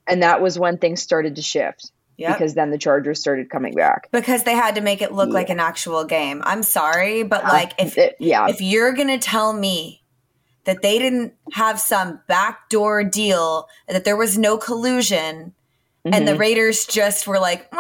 and 0.07 0.23
that 0.23 0.43
was 0.43 0.59
when 0.59 0.77
things 0.77 1.01
started 1.03 1.37
to 1.37 1.43
shift 1.43 1.91
Yep. 2.19 2.39
because 2.39 2.55
then 2.55 2.71
the 2.71 2.79
chargers 2.79 3.21
started 3.21 3.49
coming 3.51 3.75
back 3.75 4.09
because 4.11 4.45
they 4.45 4.55
had 4.55 4.75
to 4.77 4.81
make 4.83 5.01
it 5.03 5.13
look 5.13 5.31
like 5.31 5.51
an 5.51 5.61
actual 5.61 6.05
game. 6.05 6.41
I'm 6.47 6.63
sorry, 6.63 7.23
but 7.25 7.45
uh, 7.45 7.49
like 7.49 7.73
if 7.79 7.97
It- 7.99 8.17
yeah 8.21 8.49
if 8.49 8.61
you're 8.63 8.93
gonna 8.93 9.19
tell 9.19 9.53
me 9.53 10.03
that 10.67 10.83
they 10.83 10.99
didn't 10.99 11.33
have 11.53 11.81
some 11.81 12.21
backdoor 12.29 13.03
deal, 13.05 13.69
that 13.89 14.05
there 14.05 14.17
was 14.17 14.37
no 14.37 14.59
collusion, 14.59 15.55
and 16.05 16.29
the 16.29 16.33
Mhm. 16.33 16.39
Raiders 16.39 16.85
just 16.87 17.27
were 17.27 17.39
like, 17.41 17.73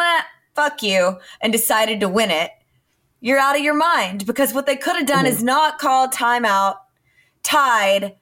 "Fuck 0.54 0.82
you," 0.82 1.18
and 1.40 1.52
decided 1.52 2.00
to 2.00 2.08
win 2.08 2.30
it, 2.30 2.50
you're 3.20 3.38
out 3.38 3.56
of 3.56 3.62
your 3.62 3.74
mind. 3.74 4.24
Because 4.26 4.54
what 4.54 4.66
they 4.66 4.76
could 4.76 4.96
have 4.96 5.06
done 5.06 5.26
is 5.26 5.42
not 5.42 5.78
called 5.78 6.12
timeout, 6.12 6.76
tied, 7.42 8.16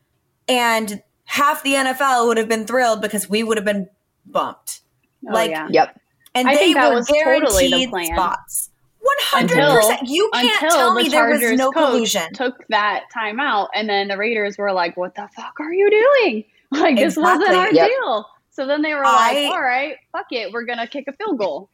and 0.48 1.02
half 1.24 1.62
the 1.62 1.74
NFL 1.74 2.26
would 2.26 2.36
have 2.36 2.48
been 2.48 2.66
thrilled 2.66 3.00
because 3.00 3.28
we 3.28 3.42
would 3.42 3.56
have 3.56 3.64
been 3.64 3.88
bumped. 4.26 4.80
Oh, 5.28 5.32
Like, 5.32 5.50
yeah. 5.50 5.68
yep 5.70 6.00
And 6.34 6.48
I 6.48 6.54
they 6.54 6.58
think 6.58 6.76
that 6.76 6.88
were 6.90 6.96
was 6.96 7.06
totally 7.06 7.64
the 7.64 7.70
guaranteed 7.70 7.90
plan. 7.90 8.06
spots. 8.16 8.70
One 9.04 9.16
hundred 9.48 9.58
percent. 9.58 10.08
You 10.08 10.30
can't 10.32 10.62
until 10.62 10.76
tell 10.78 10.94
the 10.94 11.02
me 11.02 11.08
there 11.10 11.28
was 11.28 11.40
no 11.58 11.70
coach 11.70 11.90
collusion. 11.90 12.32
Took 12.32 12.66
that 12.68 13.04
time 13.12 13.38
out, 13.38 13.68
and 13.74 13.88
then 13.88 14.08
the 14.08 14.16
Raiders 14.16 14.56
were 14.56 14.72
like, 14.72 14.96
"What 14.96 15.14
the 15.14 15.28
fuck 15.36 15.60
are 15.60 15.72
you 15.72 15.90
doing? 15.90 16.44
Like 16.72 16.96
this 16.96 17.16
wasn't 17.16 17.50
our 17.54 17.70
Yep. 17.72 17.88
deal." 17.88 18.26
So 18.50 18.66
then 18.66 18.82
they 18.82 18.94
were 18.94 19.04
I- 19.04 19.32
like, 19.44 19.52
"All 19.52 19.60
right, 19.62 19.96
fuck 20.12 20.26
it, 20.30 20.52
we're 20.52 20.64
gonna 20.64 20.86
kick 20.88 21.04
a 21.08 21.12
field 21.12 21.38
goal." 21.38 21.68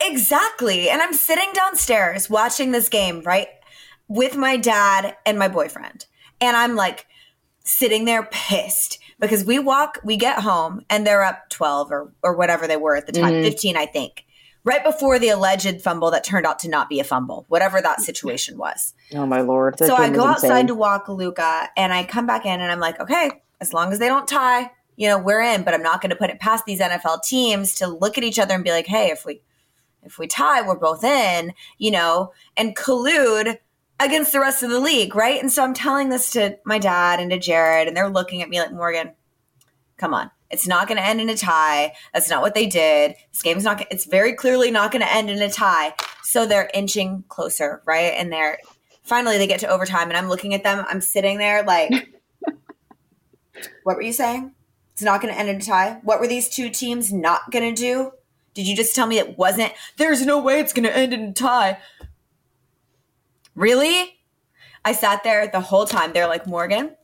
Exactly. 0.00 0.88
And 0.88 1.02
I'm 1.02 1.12
sitting 1.12 1.48
downstairs 1.54 2.30
watching 2.30 2.70
this 2.72 2.88
game, 2.88 3.22
right? 3.24 3.48
With 4.06 4.36
my 4.36 4.56
dad 4.56 5.16
and 5.26 5.38
my 5.38 5.48
boyfriend. 5.48 6.06
And 6.40 6.56
I'm 6.56 6.76
like 6.76 7.06
sitting 7.64 8.04
there 8.04 8.28
pissed 8.30 8.98
because 9.18 9.44
we 9.44 9.58
walk, 9.58 9.98
we 10.04 10.16
get 10.16 10.38
home 10.40 10.84
and 10.88 11.04
they're 11.06 11.24
up 11.24 11.50
12 11.50 11.90
or, 11.90 12.12
or 12.22 12.36
whatever 12.36 12.66
they 12.68 12.76
were 12.76 12.94
at 12.96 13.06
the 13.06 13.12
time, 13.12 13.34
Mhm. 13.34 13.42
15, 13.42 13.76
I 13.76 13.86
think, 13.86 14.24
right 14.64 14.84
before 14.84 15.18
the 15.18 15.28
alleged 15.28 15.80
fumble 15.80 16.10
that 16.10 16.24
turned 16.24 16.46
out 16.46 16.58
to 16.60 16.68
not 16.68 16.88
be 16.88 17.00
a 17.00 17.04
fumble, 17.04 17.44
whatever 17.48 17.80
that 17.80 18.00
situation 18.00 18.58
was. 18.58 18.94
oh 19.14 19.26
my 19.26 19.40
lord 19.40 19.78
that 19.78 19.88
so 19.88 19.96
I 19.96 20.10
go 20.10 20.24
outside 20.24 20.50
insane. 20.50 20.66
to 20.68 20.74
walk 20.74 21.08
Luca 21.08 21.68
and 21.76 21.92
I 21.92 22.04
come 22.04 22.26
back 22.26 22.44
in 22.44 22.60
and 22.60 22.70
I'm 22.70 22.80
like, 22.80 23.00
okay, 23.00 23.42
as 23.60 23.72
long 23.72 23.92
as 23.92 23.98
they 23.98 24.08
don't 24.08 24.28
tie, 24.28 24.70
you 24.96 25.08
know, 25.08 25.18
we're 25.18 25.40
in, 25.40 25.62
but 25.62 25.74
I'm 25.74 25.82
not 25.82 26.00
going 26.00 26.10
to 26.10 26.16
put 26.16 26.30
it 26.30 26.40
past 26.40 26.64
these 26.64 26.80
NFL 26.80 27.22
teams 27.22 27.76
to 27.76 27.86
look 27.86 28.18
at 28.18 28.24
each 28.24 28.38
other 28.38 28.54
and 28.54 28.64
be 28.64 28.70
like, 28.70 28.86
hey, 28.86 29.10
if 29.10 29.24
we 29.24 29.40
if 30.02 30.18
we 30.18 30.26
tie, 30.26 30.62
we're 30.62 30.76
both 30.76 31.04
in, 31.04 31.52
you 31.76 31.90
know, 31.90 32.32
and 32.56 32.76
collude 32.76 33.58
against 34.00 34.32
the 34.32 34.40
rest 34.40 34.62
of 34.62 34.70
the 34.70 34.80
league, 34.80 35.14
right? 35.14 35.40
And 35.40 35.52
so 35.52 35.62
I'm 35.62 35.74
telling 35.74 36.08
this 36.08 36.30
to 36.32 36.58
my 36.64 36.78
dad 36.78 37.20
and 37.20 37.30
to 37.30 37.38
Jared, 37.38 37.88
and 37.88 37.96
they're 37.96 38.08
looking 38.08 38.42
at 38.42 38.48
me 38.48 38.60
like, 38.60 38.72
Morgan, 38.72 39.12
come 39.96 40.14
on. 40.14 40.30
It's 40.50 40.66
not 40.66 40.88
going 40.88 40.96
to 40.98 41.06
end 41.06 41.20
in 41.20 41.28
a 41.28 41.36
tie. 41.36 41.94
That's 42.14 42.30
not 42.30 42.40
what 42.40 42.54
they 42.54 42.66
did. 42.66 43.14
This 43.32 43.42
game's 43.42 43.64
not, 43.64 43.86
it's 43.90 44.06
very 44.06 44.32
clearly 44.32 44.70
not 44.70 44.90
going 44.90 45.02
to 45.02 45.12
end 45.12 45.28
in 45.28 45.42
a 45.42 45.50
tie. 45.50 45.92
So 46.22 46.46
they're 46.46 46.70
inching 46.72 47.24
closer, 47.28 47.82
right? 47.84 48.14
And 48.16 48.32
they're 48.32 48.58
finally 49.08 49.38
they 49.38 49.46
get 49.46 49.60
to 49.60 49.68
overtime, 49.68 50.08
and 50.08 50.16
I'm 50.16 50.28
looking 50.28 50.54
at 50.54 50.62
them. 50.62 50.84
I'm 50.88 51.00
sitting 51.00 51.38
there 51.38 51.62
like, 51.64 51.90
what 53.82 53.96
were 53.96 54.02
you 54.02 54.12
saying? 54.12 54.52
It's 54.92 55.02
not 55.02 55.20
going 55.22 55.32
to 55.32 55.40
end 55.40 55.48
in 55.48 55.56
a 55.56 55.60
tie. 55.60 56.00
What 56.02 56.20
were 56.20 56.28
these 56.28 56.48
two 56.48 56.70
teams 56.70 57.12
not 57.12 57.50
going 57.50 57.74
to 57.74 57.80
do? 57.80 58.12
Did 58.54 58.66
you 58.66 58.76
just 58.76 58.94
tell 58.94 59.06
me 59.06 59.18
it 59.18 59.38
wasn't? 59.38 59.72
There's 59.96 60.26
no 60.26 60.40
way 60.40 60.60
it's 60.60 60.72
going 60.72 60.84
to 60.84 60.96
end 60.96 61.14
in 61.14 61.22
a 61.22 61.32
tie. 61.32 61.78
Really? 63.54 64.18
I 64.84 64.92
sat 64.92 65.22
there 65.22 65.46
the 65.46 65.60
whole 65.60 65.86
time. 65.86 66.12
They're 66.12 66.28
like, 66.28 66.46
Morgan, 66.46 66.96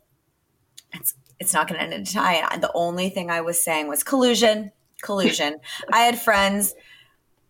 it's 0.93 1.15
it's 1.41 1.53
not 1.53 1.69
going 1.69 1.79
to 1.79 1.85
end 1.85 1.93
in 1.93 2.03
a 2.03 2.05
tie. 2.05 2.47
And 2.51 2.63
the 2.63 2.73
only 2.75 3.09
thing 3.09 3.31
I 3.31 3.41
was 3.41 3.61
saying 3.63 3.89
was 3.89 4.03
collusion, 4.03 4.71
collusion. 5.03 5.59
I 5.93 6.01
had 6.01 6.19
friends, 6.19 6.75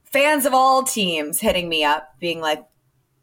fans 0.05 0.47
of 0.47 0.55
all 0.55 0.83
teams, 0.83 1.41
hitting 1.41 1.69
me 1.69 1.85
up, 1.85 2.15
being 2.19 2.41
like, 2.41 2.65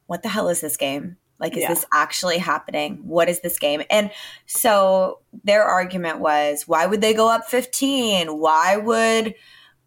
"What 0.07 0.23
the 0.23 0.29
hell 0.29 0.49
is 0.49 0.61
this 0.61 0.77
game? 0.77 1.17
Like, 1.39 1.53
is 1.57 1.63
Yeah. 1.63 1.69
this 1.73 1.85
actually 1.93 2.37
happening? 2.37 2.99
What 3.03 3.29
is 3.29 3.41
this 3.41 3.57
game?" 3.57 3.81
And 3.89 4.11
so 4.45 5.19
their 5.43 5.63
argument 5.63 6.19
was, 6.19 6.67
"Why 6.67 6.85
would 6.85 7.01
they 7.01 7.13
go 7.13 7.27
up 7.29 7.47
15? 7.49 8.37
Why 8.39 8.77
would?" 8.77 9.35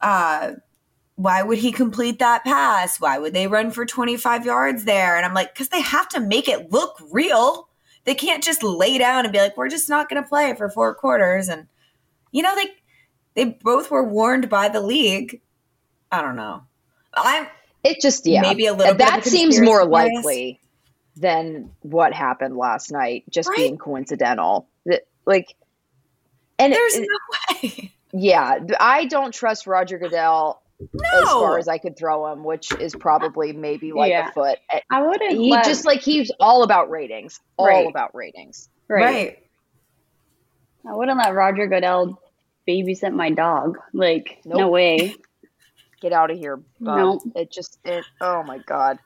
uh 0.00 0.52
why 1.16 1.42
would 1.42 1.58
he 1.58 1.70
complete 1.70 2.18
that 2.18 2.42
pass? 2.44 3.00
Why 3.00 3.18
would 3.18 3.32
they 3.34 3.46
run 3.46 3.70
for 3.70 3.86
25 3.86 4.44
yards 4.44 4.84
there? 4.84 5.16
And 5.16 5.24
I'm 5.24 5.32
like, 5.32 5.54
because 5.54 5.68
they 5.68 5.80
have 5.80 6.08
to 6.08 6.20
make 6.20 6.48
it 6.48 6.72
look 6.72 7.00
real. 7.12 7.68
They 8.04 8.14
can't 8.14 8.42
just 8.44 8.62
lay 8.62 8.99
down 8.99 9.25
and 9.25 9.32
be 9.32 9.38
like, 9.38 9.56
we're 9.56 9.68
just 9.68 9.88
not 9.88 10.08
going 10.08 10.23
to 10.23 10.28
play 10.28 10.54
for 10.56 10.68
four 10.68 10.94
quarters. 10.94 11.49
And, 11.49 11.66
you 12.32 12.42
know, 12.42 12.54
they, 12.54 12.66
they 13.34 13.44
both 13.62 13.90
were 13.90 14.04
warned 14.04 14.49
by 14.49 14.68
the 14.68 14.80
league. 14.80 15.40
I 16.12 16.20
don't 16.20 16.37
know. 16.37 16.62
I'm, 17.14 17.46
it 17.82 18.00
just 18.00 18.26
yeah 18.26 18.40
Maybe 18.42 18.66
a 18.66 18.73
little 18.73 18.94
bit 18.94 18.99
that 19.06 19.25
seems 19.25 19.61
more 19.61 19.84
likely 19.84 20.58
than 21.16 21.70
what 21.82 22.12
happened 22.12 22.56
last 22.56 22.90
night 22.90 23.25
just 23.30 23.49
Right? 23.49 23.56
being 23.56 23.78
coincidental 23.78 24.68
That- 24.87 25.06
like 25.26 25.54
and 26.58 26.73
there's 26.73 26.94
it- 26.96 27.06
no 27.08 27.58
way. 27.62 27.92
yeah 28.12 28.58
i 28.80 29.04
don't 29.04 29.32
trust 29.32 29.66
roger 29.68 29.99
goodell 29.99 30.61
No. 30.92 31.20
as 31.22 31.28
far 31.28 31.58
as 31.58 31.68
I 31.68 31.78
could 31.78 31.96
throw 31.96 32.30
him, 32.32 32.44
which 32.44 32.72
is 32.78 32.94
probably 32.94 33.52
maybe 33.52 33.92
like 33.92 34.10
Yeah. 34.10 34.28
a 34.28 34.32
foot. 34.32 34.58
Eh, 34.70 34.80
I 34.90 35.02
wouldn't. 35.02 35.32
He 35.38 35.50
let, 35.50 35.64
just 35.64 35.84
like 35.84 36.00
he's 36.00 36.30
all 36.40 36.62
about 36.62 36.90
ratings, 36.90 37.40
all 37.56 37.66
Right. 37.66 37.86
about 37.88 38.14
ratings. 38.14 38.68
right. 38.88 39.02
right. 39.04 39.38
I 40.86 40.94
wouldn't 40.94 41.16
let 41.18 41.34
Roger 41.34 41.66
Goodell 41.66 42.20
babysit 42.68 43.14
my 43.14 43.30
dog. 43.30 43.78
Like, 43.92 44.40
no 44.44 44.68
way. 44.68 45.14
Get 46.00 46.12
out 46.12 46.30
of 46.30 46.36
here, 46.38 46.58
bum. 46.80 46.98
Nope. 46.98 47.22
It 47.34 47.50
just 47.50 47.78
it. 47.84 48.04
Oh 48.20 48.42
my 48.42 48.58
god. 48.58 48.98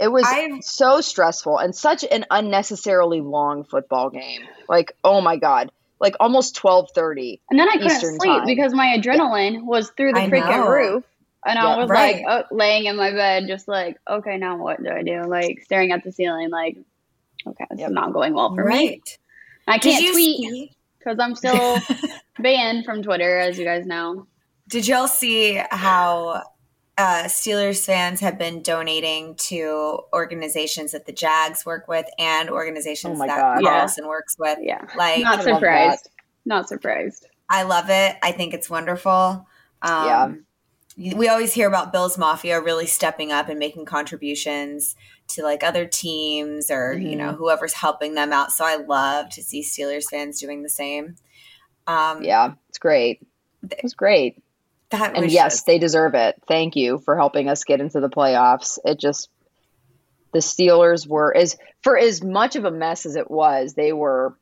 It 0.00 0.08
was 0.08 0.24
I- 0.26 0.58
so 0.60 1.00
stressful 1.00 1.58
and 1.58 1.74
such 1.74 2.04
an 2.10 2.24
unnecessarily 2.30 3.20
long 3.20 3.62
football 3.64 4.10
game. 4.10 4.42
Like, 4.68 4.96
oh 5.04 5.20
my 5.20 5.36
god, 5.36 5.70
like 6.00 6.16
almost 6.18 6.56
twelve 6.56 6.90
thirty. 6.92 7.40
And 7.50 7.60
then 7.60 7.68
I 7.68 7.74
couldn't 7.74 7.92
Eastern 7.92 8.18
sleep 8.18 8.38
time. 8.38 8.46
because 8.46 8.74
my 8.74 8.96
adrenaline 8.98 9.64
was 9.64 9.90
through 9.96 10.14
the 10.14 10.20
I 10.22 10.28
freaking 10.28 10.48
know. 10.64 10.68
roof. 10.68 11.04
And 11.46 11.58
I 11.58 11.64
Yeah, 11.70 11.76
was 11.76 11.88
right. 11.88 12.16
like 12.16 12.24
uh, 12.26 12.42
laying 12.50 12.84
in 12.84 12.96
my 12.96 13.10
bed, 13.12 13.46
just 13.48 13.66
like, 13.66 13.96
okay, 14.08 14.36
now 14.36 14.56
what 14.58 14.82
do 14.82 14.90
I 14.90 15.02
do? 15.02 15.22
Like 15.24 15.60
staring 15.62 15.90
at 15.92 16.04
the 16.04 16.12
ceiling, 16.12 16.50
like, 16.50 16.76
okay, 17.46 17.64
this 17.70 17.80
Yep. 17.80 17.88
is 17.90 17.94
not 17.94 18.12
going 18.12 18.34
well 18.34 18.54
for 18.54 18.64
me. 18.64 18.74
right. 18.90 19.18
I 19.66 19.78
can't 19.78 20.12
tweet 20.12 20.72
because 20.98 21.18
I'm 21.18 21.34
still 21.34 21.80
banned 22.38 22.84
from 22.84 23.02
Twitter, 23.02 23.38
as 23.38 23.58
you 23.58 23.64
guys 23.64 23.86
know. 23.86 24.26
Did 24.68 24.86
y'all 24.86 25.08
see 25.08 25.60
how 25.70 26.42
uh, 26.98 27.24
Steelers 27.24 27.84
fans 27.86 28.20
have 28.20 28.38
been 28.38 28.60
donating 28.62 29.34
to 29.36 30.00
organizations 30.12 30.92
that 30.92 31.06
the 31.06 31.12
Jags 31.12 31.64
work 31.64 31.88
with 31.88 32.04
and 32.18 32.50
organizations 32.50 33.18
Oh 33.20 33.26
that 33.26 33.38
God. 33.38 33.62
Yeah. 33.62 33.70
Carlson 33.70 34.06
works 34.06 34.36
with? 34.38 34.58
Yeah, 34.60 34.84
Like, 34.94 35.22
not 35.22 35.42
surprised. 35.42 36.10
Not 36.44 36.68
surprised. 36.68 37.26
I 37.48 37.62
love 37.62 37.86
it. 37.88 38.16
I 38.22 38.32
think 38.32 38.52
it's 38.54 38.68
wonderful. 38.68 39.46
Um, 39.82 40.44
We 41.16 41.28
always 41.28 41.54
hear 41.54 41.66
about 41.68 41.92
Bills 41.92 42.18
Mafia 42.18 42.60
really 42.60 42.86
stepping 42.86 43.32
up 43.32 43.48
and 43.48 43.58
making 43.58 43.86
contributions 43.86 44.96
to 45.28 45.42
like 45.42 45.62
other 45.62 45.86
teams 45.86 46.70
or, 46.70 46.92
you 46.92 47.10
Mm-hmm. 47.10 47.18
know, 47.18 47.32
whoever's 47.32 47.72
helping 47.72 48.14
them 48.14 48.32
out. 48.32 48.52
So 48.52 48.64
I 48.64 48.76
love 48.76 49.30
to 49.30 49.42
see 49.42 49.62
Steelers 49.62 50.04
fans 50.10 50.40
doing 50.40 50.62
the 50.62 50.68
same. 50.68 51.14
Um, 51.86 52.22
Yeah, 52.22 52.52
it's 52.68 52.78
great. 52.78 53.20
It 53.62 53.80
was 53.82 53.94
great. 53.94 54.42
That 54.90 55.16
And 55.16 55.30
yes, 55.30 55.54
just- 55.56 55.66
they 55.66 55.78
deserve 55.78 56.14
it. 56.14 56.36
Thank 56.48 56.76
you 56.76 56.98
for 56.98 57.16
helping 57.16 57.48
us 57.48 57.64
get 57.64 57.80
into 57.80 58.00
the 58.00 58.10
playoffs. 58.10 58.78
It 58.84 58.98
just 58.98 59.28
the 60.32 60.40
Steelers 60.40 61.06
were 61.08 61.34
as 61.36 61.56
for 61.82 61.96
as 61.96 62.22
much 62.22 62.56
of 62.56 62.64
a 62.64 62.70
mess 62.70 63.06
as 63.06 63.16
it 63.16 63.30
was, 63.30 63.74
they 63.74 63.92
were 63.92 64.36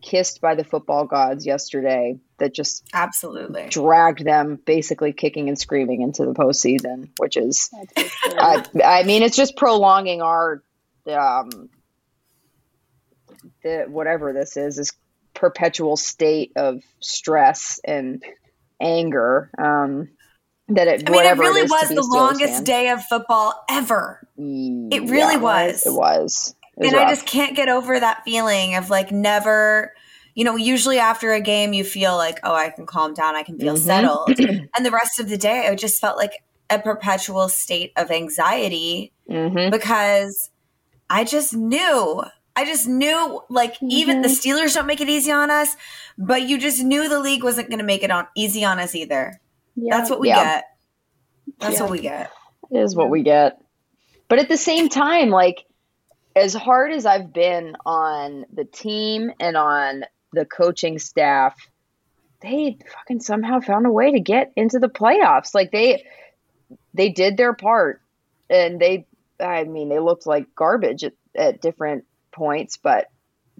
kissed 0.00 0.40
by 0.40 0.54
the 0.54 0.64
football 0.64 1.04
gods 1.06 1.44
yesterday 1.46 2.18
that 2.42 2.52
just 2.52 2.84
absolutely. 2.92 3.68
dragged 3.68 4.24
them 4.24 4.58
basically 4.66 5.12
kicking 5.12 5.48
and 5.48 5.56
screaming 5.56 6.02
into 6.02 6.26
the 6.26 6.34
postseason, 6.34 7.08
which 7.18 7.36
is 7.36 7.70
That's 7.72 8.10
for 8.10 8.30
sure. 8.30 8.40
I, 8.40 8.64
I 8.84 9.02
mean 9.04 9.22
it's 9.22 9.36
just 9.36 9.56
prolonging 9.56 10.20
our 10.22 10.62
um 11.06 11.70
the 13.62 13.86
whatever 13.88 14.32
this 14.32 14.56
is 14.56 14.76
this 14.76 14.90
perpetual 15.34 15.96
state 15.96 16.52
of 16.56 16.82
stress 17.00 17.80
and 17.84 18.24
anger 18.80 19.50
um 19.56 20.08
that 20.68 20.88
it 20.88 21.08
I 21.08 21.12
mean, 21.12 21.24
it 21.24 21.38
really 21.38 21.60
is 21.62 21.70
to 21.70 21.76
was 21.76 21.88
the 21.88 21.94
Steelers 21.96 22.14
longest 22.16 22.54
fan. 22.54 22.64
day 22.64 22.88
of 22.90 23.04
football 23.04 23.64
ever. 23.70 24.26
it 24.36 25.08
really 25.10 25.36
was. 25.36 25.86
it 25.86 25.92
was 25.92 26.54
It 26.76 26.80
was 26.80 26.92
and 26.92 26.96
I 26.96 27.08
just 27.08 27.26
can't 27.26 27.54
get 27.54 27.68
over 27.68 27.98
that 27.98 28.24
feeling 28.24 28.74
of 28.74 28.90
like 28.90 29.12
never, 29.12 29.92
you 30.34 30.44
know, 30.44 30.56
usually 30.56 30.98
after 30.98 31.32
a 31.32 31.40
game, 31.40 31.72
you 31.72 31.84
feel 31.84 32.16
like, 32.16 32.38
oh, 32.42 32.54
I 32.54 32.70
can 32.70 32.86
calm 32.86 33.14
down, 33.14 33.34
I 33.36 33.42
can 33.42 33.58
feel 33.58 33.74
Mhm. 33.74 33.78
settled. 33.78 34.38
and 34.76 34.86
the 34.86 34.90
rest 34.90 35.20
of 35.20 35.28
the 35.28 35.36
day, 35.36 35.66
it 35.66 35.78
just 35.78 36.00
felt 36.00 36.16
like 36.16 36.42
a 36.70 36.78
perpetual 36.78 37.48
state 37.48 37.92
of 37.96 38.10
anxiety 38.10 39.12
Mhm. 39.28 39.70
because 39.70 40.50
I 41.10 41.24
just 41.24 41.54
knew. 41.54 42.22
I 42.56 42.64
just 42.66 42.86
knew, 42.86 43.40
like, 43.48 43.76
even 43.82 44.20
the 44.22 44.28
Steelers 44.28 44.74
don't 44.74 44.86
make 44.86 45.00
it 45.00 45.08
easy 45.08 45.32
on 45.32 45.50
us, 45.50 45.74
but 46.18 46.42
you 46.42 46.58
just 46.58 46.82
knew 46.82 47.08
the 47.08 47.18
league 47.20 47.42
wasn't 47.42 47.68
going 47.70 47.78
to 47.78 47.84
make 47.84 48.02
it 48.02 48.10
on 48.10 48.26
easy 48.36 48.62
on 48.64 48.78
us 48.78 48.94
either. 48.94 49.40
Yeah. 49.74 49.96
That's 49.96 50.10
what 50.10 50.20
we 50.20 50.28
Yeah. 50.28 50.44
get. 50.44 50.64
That's 51.58 51.74
Yeah. 51.76 51.82
what 51.82 51.90
we 51.90 52.00
get. 52.00 52.30
It 52.70 52.78
is 52.78 52.94
what 52.94 53.08
we 53.10 53.22
get. 53.22 53.58
But 54.28 54.38
at 54.38 54.48
the 54.48 54.56
same 54.56 54.88
time, 54.88 55.30
like 55.30 55.64
as 56.36 56.54
hard 56.54 56.92
as 56.92 57.04
I've 57.06 57.32
been 57.32 57.76
on 57.84 58.46
the 58.52 58.64
team 58.64 59.32
and 59.40 59.56
on 59.56 60.04
the 60.32 60.44
coaching 60.44 60.98
staff, 60.98 61.54
they 62.40 62.76
fucking 62.92 63.20
somehow 63.20 63.60
found 63.60 63.86
a 63.86 63.90
way 63.90 64.12
to 64.12 64.20
get 64.20 64.52
into 64.56 64.78
the 64.78 64.88
playoffs. 64.88 65.54
Like 65.54 65.70
they 65.70 66.04
they 66.94 67.10
did 67.10 67.36
their 67.36 67.54
part 67.54 68.00
and 68.50 68.80
they 68.80 69.06
I 69.40 69.64
mean 69.64 69.88
they 69.88 69.98
looked 69.98 70.26
like 70.26 70.54
garbage 70.54 71.04
at, 71.04 71.14
at 71.36 71.60
different 71.60 72.04
points, 72.32 72.76
but 72.76 73.06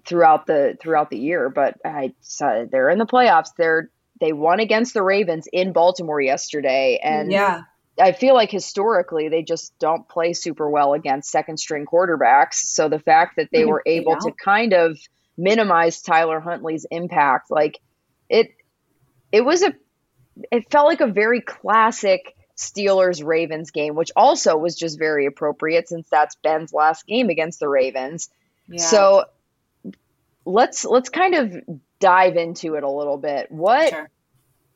throughout 0.05 0.45
the 0.45 0.77
throughout 0.81 1.09
the 1.09 1.19
year. 1.19 1.49
But 1.49 1.77
I 1.85 2.13
saw 2.21 2.65
they're 2.69 2.89
in 2.89 2.99
the 2.99 3.05
playoffs. 3.05 3.49
They're 3.57 3.89
they 4.19 4.33
won 4.33 4.59
against 4.59 4.93
the 4.93 5.03
Ravens 5.03 5.47
in 5.51 5.73
Baltimore 5.73 6.21
yesterday 6.21 6.99
and 7.03 7.31
Yeah. 7.31 7.63
I 7.99 8.11
feel 8.11 8.33
like 8.33 8.49
historically 8.49 9.29
they 9.29 9.43
just 9.43 9.77
don't 9.77 10.09
play 10.09 10.33
super 10.33 10.67
well 10.67 10.93
against 10.93 11.29
second 11.29 11.57
string 11.57 11.85
quarterbacks. 11.85 12.55
So 12.55 12.89
the 12.89 12.97
fact 12.97 13.35
that 13.37 13.49
they 13.51 13.65
were 13.65 13.83
able 13.85 14.17
to 14.17 14.31
kind 14.31 14.73
of 14.73 14.97
minimize 15.37 16.01
Tyler 16.01 16.39
Huntley's 16.39 16.85
impact, 16.89 17.49
like 17.51 17.79
it, 18.29 18.51
it 19.31 19.41
was 19.43 19.63
a, 19.63 19.73
it 20.51 20.69
felt 20.71 20.87
like 20.87 21.01
a 21.01 21.07
very 21.07 21.41
classic 21.41 22.35
Steelers 22.57 23.23
Ravens 23.23 23.71
game, 23.71 23.95
which 23.95 24.11
also 24.15 24.57
was 24.57 24.75
just 24.75 24.99
very 24.99 25.25
appropriate 25.25 25.89
since 25.89 26.07
that's 26.09 26.35
Ben's 26.35 26.71
last 26.73 27.07
game 27.07 27.29
against 27.29 27.59
the 27.59 27.67
Ravens. 27.67 28.29
Yeah. 28.67 28.81
So 28.81 29.25
let's 30.45 30.85
let's 30.85 31.09
kind 31.09 31.35
of 31.35 31.55
dive 31.99 32.35
into 32.35 32.75
it 32.75 32.83
a 32.83 32.89
little 32.89 33.17
bit. 33.17 33.51
What 33.51 33.89
Sure. 33.89 34.09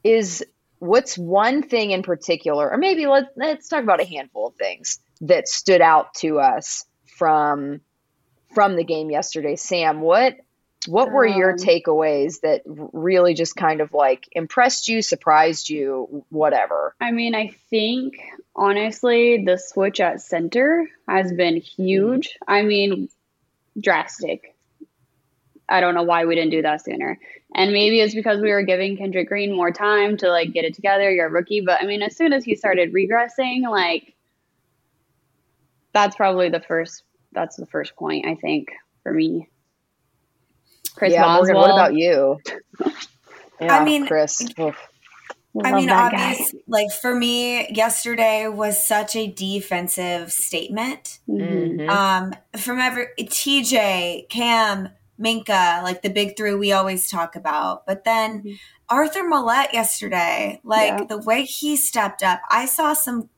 is 0.04 0.46
what's 0.80 1.18
one 1.18 1.64
thing 1.64 1.92
in 1.92 2.04
particular, 2.04 2.72
or 2.72 2.78
maybe 2.78 3.06
let's 3.08 3.28
let's 3.36 3.68
talk 3.68 3.84
about 3.84 4.02
a 4.02 4.06
handful 4.06 4.48
of 4.48 4.56
things 4.56 5.00
that 5.22 5.48
stood 5.48 5.82
out 5.82 6.14
to 6.16 6.40
us 6.40 6.86
from 7.18 7.82
from 8.54 8.76
the 8.76 8.84
game 8.84 9.12
yesterday. 9.12 9.56
Sam, 9.56 10.02
what 10.02 10.36
what 10.88 11.12
were 11.12 11.26
your 11.26 11.52
Um, 11.52 11.58
takeaways 11.58 12.42
that 12.42 12.62
really 12.66 13.34
just 13.34 13.56
kind 13.56 13.82
of 13.82 13.94
like 13.94 14.28
impressed 14.32 14.88
you, 14.88 15.02
surprised 15.02 15.70
you, 15.70 16.26
whatever? 16.30 16.96
I 17.00 17.12
mean, 17.12 17.36
I 17.36 17.50
think 17.70 18.16
honestly, 18.56 19.44
the 19.46 19.58
switch 19.58 20.00
at 20.00 20.22
center 20.22 20.88
has 21.08 21.32
been 21.34 21.58
huge. 21.58 22.38
I 22.48 22.62
mean, 22.64 23.10
drastic. 23.80 24.56
I 25.70 25.82
don't 25.82 25.96
know 25.96 26.04
why 26.04 26.26
we 26.26 26.36
didn't 26.36 26.52
do 26.52 26.62
that 26.62 26.84
sooner. 26.84 27.20
And 27.54 27.72
maybe 27.72 28.00
it's 28.00 28.16
because 28.16 28.42
we 28.42 28.52
were 28.52 28.64
giving 28.64 28.98
Kendrick 28.98 29.28
Green 29.28 29.56
more 29.56 29.72
time 29.72 30.18
to 30.18 30.30
like 30.30 30.54
get 30.54 30.66
it 30.66 30.74
together. 30.74 31.12
You're 31.12 31.28
a 31.28 31.32
rookie, 31.32 31.62
but 31.62 31.82
I 31.82 31.86
mean, 31.86 32.02
as 32.02 32.16
soon 32.16 32.34
as 32.34 32.44
he 32.44 32.56
started 32.56 32.94
regressing, 32.94 33.70
like 33.70 34.14
that's 35.94 36.16
probably 36.16 36.50
the 36.50 36.60
first. 36.60 37.04
That's 37.34 37.56
the 37.58 37.66
first 37.66 37.96
point 37.96 38.26
I 38.26 38.36
think 38.36 38.70
for 39.04 39.14
me. 39.14 39.50
Chris 40.98 41.14
yeah, 41.14 41.22
Boswell. 41.24 41.54
Morgan, 41.54 41.56
what 41.56 41.72
about 41.72 41.94
you? 41.94 42.38
Yeah, 43.60 43.84
mean, 43.84 44.06
Chris. 44.06 44.46
oof. 44.60 44.76
I 45.64 45.74
mean, 45.74 45.90
obviously, 45.90 46.62
like 46.68 46.92
for 47.02 47.16
me, 47.16 47.68
yesterday 47.74 48.48
was 48.48 48.86
such 48.86 49.16
a 49.16 49.26
defensive 49.26 50.32
statement. 50.32 51.18
Mhm. 51.28 51.78
Mhm. 51.80 51.90
Um, 51.90 52.36
from 52.56 52.80
every 52.80 53.08
TJ, 53.20 54.28
Cam, 54.30 54.90
Minkah, 55.20 55.82
like 55.82 56.04
the 56.04 56.12
big 56.12 56.38
three 56.38 56.54
we 56.54 56.72
always 56.72 57.10
talk 57.10 57.36
about. 57.36 57.88
But 57.88 58.04
then 58.04 58.44
Mhm. 58.44 58.60
Arthur 58.90 59.24
Maulet 59.24 59.74
yesterday, 59.74 60.62
like 60.64 61.00
Yeah. 61.00 61.06
the 61.06 61.18
way 61.18 61.42
he 61.44 61.76
stepped 61.78 62.22
up, 62.22 62.42
I 62.52 62.68
saw 62.68 62.94
some. 62.94 63.30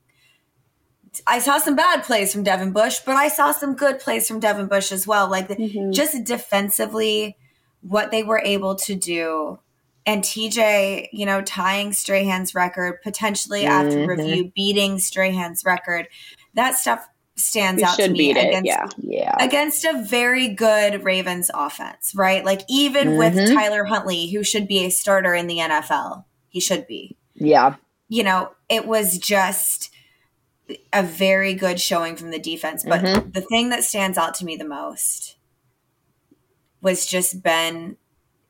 I 1.26 1.40
saw 1.40 1.58
some 1.58 1.76
bad 1.76 2.04
plays 2.04 2.34
from 2.34 2.44
Devin 2.44 2.72
Bush, 2.72 3.00
but 3.06 3.16
I 3.16 3.30
saw 3.30 3.52
some 3.52 3.74
good 3.74 4.00
plays 4.00 4.28
from 4.28 4.40
Devin 4.42 4.68
Bush 4.68 4.92
as 4.92 5.08
well. 5.08 5.28
Like 5.30 5.48
the, 5.48 5.56
Mhm. 5.56 5.92
just 5.94 6.24
defensively, 6.24 7.36
what 7.82 8.12
they 8.12 8.24
were 8.24 8.42
able 8.44 8.76
to 8.76 8.96
do. 8.96 9.60
And 10.06 10.24
TJ, 10.24 11.10
you 11.12 11.26
know, 11.26 11.42
tying 11.42 11.94
Strahan's 11.94 12.56
record, 12.56 13.02
potentially 13.04 13.66
after 13.66 13.98
Mhm. 13.98 14.08
review, 14.08 14.52
beating 14.56 15.00
Strahan's 15.00 15.64
record. 15.64 16.08
That 16.56 16.76
stuff 16.76 17.08
stands 17.36 17.82
We 17.82 17.86
out 17.86 17.96
to 17.98 18.10
me 18.10 18.32
against 18.32 18.66
Yeah. 18.66 18.88
Yeah. 18.98 19.36
against 19.40 19.86
a 19.86 20.02
very 20.02 20.50
good 20.50 21.04
Ravens 21.04 21.50
offense, 21.54 22.12
right? 22.16 22.44
Like 22.44 22.62
even 22.68 23.18
with 23.18 23.36
Mhm. 23.36 23.54
Tyler 23.54 23.86
Huntley, 23.86 24.30
who 24.32 24.44
should 24.44 24.68
be 24.68 24.84
a 24.86 24.90
starter 24.90 25.34
in 25.34 25.48
the 25.48 25.60
NFL, 25.60 26.26
he 26.50 26.60
should 26.60 26.88
be. 26.88 27.16
Yeah. 27.36 27.76
You 28.10 28.24
know, 28.24 28.50
it 28.68 28.86
was 28.88 29.18
just 29.18 29.92
a 30.92 31.02
very 31.04 31.54
good 31.54 31.80
showing 31.80 32.16
from 32.16 32.32
the 32.32 32.40
defense. 32.40 32.84
But 32.84 33.02
Mhm. 33.02 33.34
the 33.34 33.42
thing 33.42 33.70
that 33.70 33.84
stands 33.84 34.18
out 34.18 34.36
to 34.36 34.46
me 34.46 34.56
the 34.56 34.66
most 34.66 35.36
was 36.82 37.06
just 37.06 37.42
Ben 37.44 37.98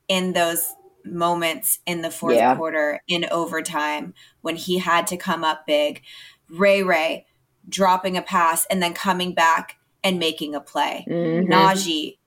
in 0.08 0.32
those 0.32 0.74
moments 1.04 1.78
in 1.86 2.02
the 2.02 2.10
fourth 2.10 2.36
Yeah. 2.36 2.54
quarter 2.56 3.00
in 3.08 3.26
overtime 3.30 4.14
when 4.42 4.56
he 4.56 4.78
had 4.78 5.06
to 5.08 5.16
come 5.16 5.44
up 5.44 5.66
big. 5.66 6.02
Ray 6.50 6.82
Ray 6.82 7.26
dropping 7.68 8.16
a 8.16 8.22
pass 8.22 8.66
and 8.66 8.82
then 8.82 8.92
coming 8.92 9.32
back 9.32 9.76
and 10.02 10.18
making 10.18 10.54
a 10.54 10.60
play. 10.60 11.04
Mhm. 11.08 11.48
Najee 11.48 12.18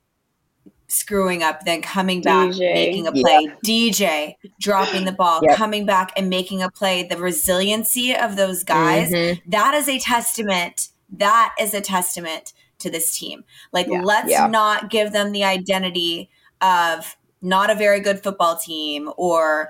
screwing 0.87 1.41
up, 1.41 1.65
then 1.65 1.81
coming 1.81 2.21
back, 2.21 2.49
DJ. 2.51 2.73
making 2.73 3.07
a 3.07 3.11
play. 3.11 3.47
DJ 3.65 4.37
dropping 4.59 5.05
the 5.05 5.11
ball, 5.11 5.41
Yep. 5.43 5.57
coming 5.57 5.85
back 5.85 6.11
and 6.15 6.29
making 6.29 6.61
a 6.61 6.69
play. 6.69 7.03
The 7.03 7.17
resiliency 7.17 8.15
of 8.15 8.35
those 8.35 8.63
guys, 8.63 9.11
Mhm. 9.11 9.41
that 9.47 9.73
is 9.73 9.87
a 9.89 9.99
testament 9.99 10.89
that 11.15 11.53
is 11.59 11.73
a 11.75 11.81
testament 11.81 12.53
to 12.83 12.89
this 12.91 13.17
team. 13.17 13.43
Like, 13.71 13.87
Yeah. 13.89 14.01
let's 14.03 14.29
Yeah. 14.29 14.47
not 14.47 14.89
give 14.89 15.11
them 15.11 15.31
the 15.31 15.43
identity 15.43 16.29
of 16.61 17.17
not 17.41 17.69
a 17.69 17.75
very 17.75 17.99
good 17.99 18.21
football 18.23 18.55
team 18.55 19.11
or, 19.17 19.69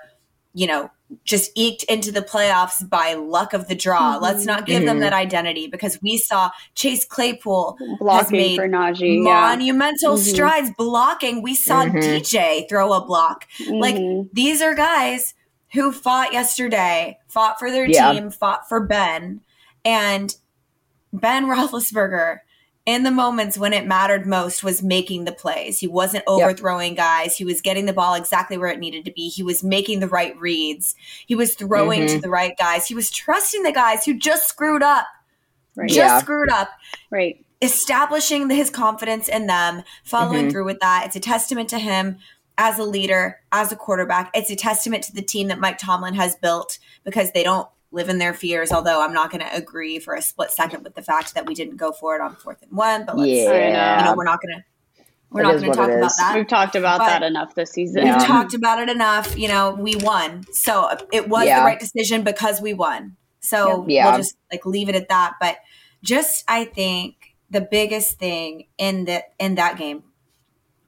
you 0.53 0.67
know, 0.67 0.91
just 1.23 1.51
eked 1.55 1.83
into 1.83 2.11
the 2.11 2.21
playoffs 2.21 2.87
by 2.89 3.13
luck 3.13 3.53
of 3.53 3.67
the 3.67 3.75
draw. 3.75 4.17
Let's 4.17 4.45
not 4.45 4.65
give 4.65 4.83
them 4.83 4.97
Mhm. 4.97 5.01
that 5.01 5.13
identity 5.13 5.67
because 5.67 5.99
we 6.01 6.17
saw 6.17 6.49
Chase 6.75 7.05
Claypool 7.05 7.77
has 7.79 7.97
Blocking 7.99 8.37
made 8.37 8.55
for 8.55 8.67
Najee. 8.67 9.23
yeah. 9.23 9.41
monumental 9.41 10.15
Mhm. 10.17 10.33
strides 10.33 10.71
blocking. 10.77 11.41
We 11.43 11.53
saw. 11.55 11.85
DJ 11.85 12.65
throw 12.67 12.93
a 12.93 13.05
block. 13.05 13.47
Like 13.69 13.95
Mhm. 13.95 14.29
these 14.33 14.61
are 14.61 14.73
guys 14.73 15.35
who 15.73 15.91
fought 15.91 16.33
yesterday, 16.33 17.19
fought 17.27 17.59
for 17.59 17.69
their 17.69 17.85
Yeah. 17.85 18.11
team, 18.13 18.31
fought 18.31 18.67
for 18.67 18.79
Ben, 18.79 19.41
and 19.85 20.35
Ben 21.11 21.45
Roethlisberger. 21.47 22.37
In 22.85 23.03
the 23.03 23.11
moments 23.11 23.57
when 23.57 23.71
it 23.71 23.87
mattered 23.87 24.25
most, 24.27 24.61
was 24.61 24.83
making 24.83 25.23
the 25.23 25.31
plays. 25.31 25.79
He 25.79 25.87
wasn't 25.87 26.25
overthrowing 26.27 26.95
guys. 26.95 27.37
He 27.37 27.45
was 27.45 27.61
getting 27.61 27.85
the 27.85 27.93
ball 27.93 28.13
exactly 28.13 28.57
where 28.57 28.69
it 28.69 28.79
needed 28.79 29.05
to 29.05 29.11
be. 29.11 29.29
He 29.29 29.41
was 29.41 29.63
making 29.63 30.01
the 30.01 30.09
right 30.09 30.37
reads. 30.37 30.93
He 31.25 31.33
was 31.33 31.55
throwing 31.55 32.01
Mhm. 32.01 32.09
to 32.09 32.19
the 32.19 32.29
right 32.29 32.57
guys. 32.57 32.85
He 32.85 32.93
was 32.93 33.09
trusting 33.09 33.63
the 33.63 33.71
guys 33.71 34.03
who 34.03 34.13
just 34.13 34.49
screwed 34.49 34.83
up. 34.83 35.07
Right. 35.77 35.87
Just 35.87 35.97
Yeah. 35.97 36.19
screwed 36.19 36.49
up 36.49 36.71
Right. 37.09 37.43
establishing 37.61 38.49
his 38.49 38.69
confidence 38.69 39.29
in 39.29 39.47
them, 39.47 39.83
following 40.03 40.47
Mhm. 40.47 40.51
through 40.51 40.65
with 40.65 40.79
that. 40.81 41.05
It's 41.05 41.15
a 41.15 41.21
testament 41.21 41.69
to 41.69 41.79
him 41.79 42.19
as 42.57 42.77
a 42.77 42.83
leader, 42.83 43.39
as 43.51 43.71
a 43.71 43.77
quarterback. 43.77 44.29
It's 44.33 44.51
a 44.51 44.55
testament 44.57 45.05
to 45.05 45.13
the 45.13 45.21
team 45.21 45.47
that 45.47 45.59
Mike 45.59 45.77
Tomlin 45.77 46.15
has 46.15 46.35
built 46.35 46.77
because 47.05 47.31
they 47.31 47.43
don't 47.43 47.67
live 47.93 48.09
in 48.09 48.17
their 48.17 48.33
fears. 48.33 48.71
Although 48.71 49.01
I'm 49.01 49.13
not 49.13 49.31
going 49.31 49.41
to 49.41 49.55
agree 49.55 49.99
for 49.99 50.15
a 50.15 50.21
split 50.21 50.51
second 50.51 50.83
with 50.83 50.95
the 50.95 51.01
fact 51.01 51.35
that 51.35 51.45
we 51.45 51.53
didn't 51.53 51.77
go 51.77 51.91
for 51.93 52.15
it 52.15 52.21
on 52.21 52.35
fourth 52.35 52.61
and 52.61 52.71
one. 52.71 53.05
But 53.05 53.17
let's, 53.17 53.29
Yeah. 53.31 53.99
you 53.99 54.05
know, 54.05 54.15
we're 54.15 54.25
not 54.25 54.39
going 54.41 54.55
to. 54.57 54.63
We're 55.29 55.41
It 55.41 55.43
not 55.45 55.51
going 55.59 55.71
to 55.71 55.77
talk 55.77 55.89
about 55.89 56.11
that. 56.19 56.35
We've 56.35 56.47
talked 56.47 56.75
about 56.75 56.99
But- 56.99 57.07
that 57.07 57.23
enough 57.23 57.55
this 57.55 57.71
season. 57.71 58.03
We've 58.03 58.23
talked 58.23 58.53
about 58.53 58.79
it 58.79 58.89
enough. 58.89 59.35
You 59.37 59.47
know, 59.47 59.71
we 59.71 59.95
won. 59.95 60.43
So 60.51 60.89
it 61.11 61.27
was 61.27 61.45
Yeah. 61.47 61.59
the 61.61 61.65
right 61.65 61.79
decision 61.79 62.23
because 62.23 62.61
we 62.61 62.73
won. 62.75 63.15
So 63.39 63.83
Yeah. 63.87 64.09
we'll 64.09 64.17
just 64.19 64.35
like 64.51 64.65
leave 64.65 64.89
it 64.89 64.95
at 64.95 65.09
that. 65.09 65.33
But 65.39 65.57
just 66.03 66.43
I 66.47 66.65
think 66.65 67.15
the 67.49 67.61
biggest 67.61 68.19
thing 68.19 68.67
in 68.77 69.05
that 69.05 69.33
in 69.39 69.55
that 69.55 69.77
game 69.77 70.03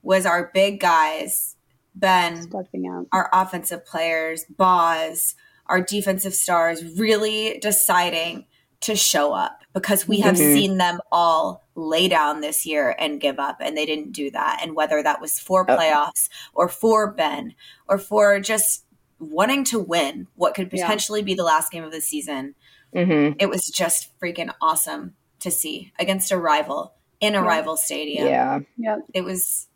was 0.04 0.28
our 0.28 0.52
big 0.54 0.80
guys, 0.80 1.56
Ben, 1.96 2.48
out. 2.54 3.08
our 3.12 3.30
offensive 3.34 3.84
players, 3.84 4.46
Boz, 4.46 5.34
our 5.67 5.82
defensive 5.82 6.34
stars, 6.34 6.84
really 6.97 7.58
deciding 7.60 8.45
to 8.82 8.95
show 8.95 9.34
up 9.34 9.62
because 9.73 10.08
we 10.08 10.19
have 10.19 10.36
Mhm. 10.36 10.54
seen 10.54 10.78
them 10.78 10.99
all 11.12 11.63
lay 11.75 12.08
down 12.08 12.41
this 12.41 12.65
year 12.65 12.95
and 12.99 13.19
give 13.19 13.39
up, 13.39 13.58
and 13.60 13.75
they 13.75 13.86
didn't 13.86 14.12
do 14.12 14.30
that. 14.32 14.60
And 14.62 14.75
whether 14.75 15.01
that 15.01 15.19
was 15.19 15.39
for 15.39 15.65
Oh. 15.69 15.75
playoffs 15.75 16.30
or 16.54 16.69
for 16.69 17.12
Ben 17.12 17.56
or 17.89 17.97
for 17.97 18.39
just 18.39 18.84
wanting 19.19 19.63
to 19.65 19.80
win 19.80 20.28
what 20.36 20.54
could 20.54 20.69
Yeah. 20.71 20.84
potentially 20.86 21.21
be 21.23 21.34
the 21.34 21.43
last 21.43 21.71
game 21.71 21.84
of 21.84 21.91
the 21.91 22.01
season, 22.01 22.54
hmm 22.93 23.32
it 23.39 23.49
was 23.49 23.65
just 23.65 24.10
freaking 24.19 24.54
awesome 24.62 25.15
to 25.39 25.49
see 25.51 25.91
against 25.97 26.32
a 26.32 26.38
rival 26.38 26.93
in 27.19 27.34
a 27.34 27.39
Yeah. 27.41 27.47
rival 27.47 27.78
stadium. 27.78 28.28
Yeah. 28.28 28.60
Yep. 28.78 28.99
It 29.13 29.21
was. 29.21 29.67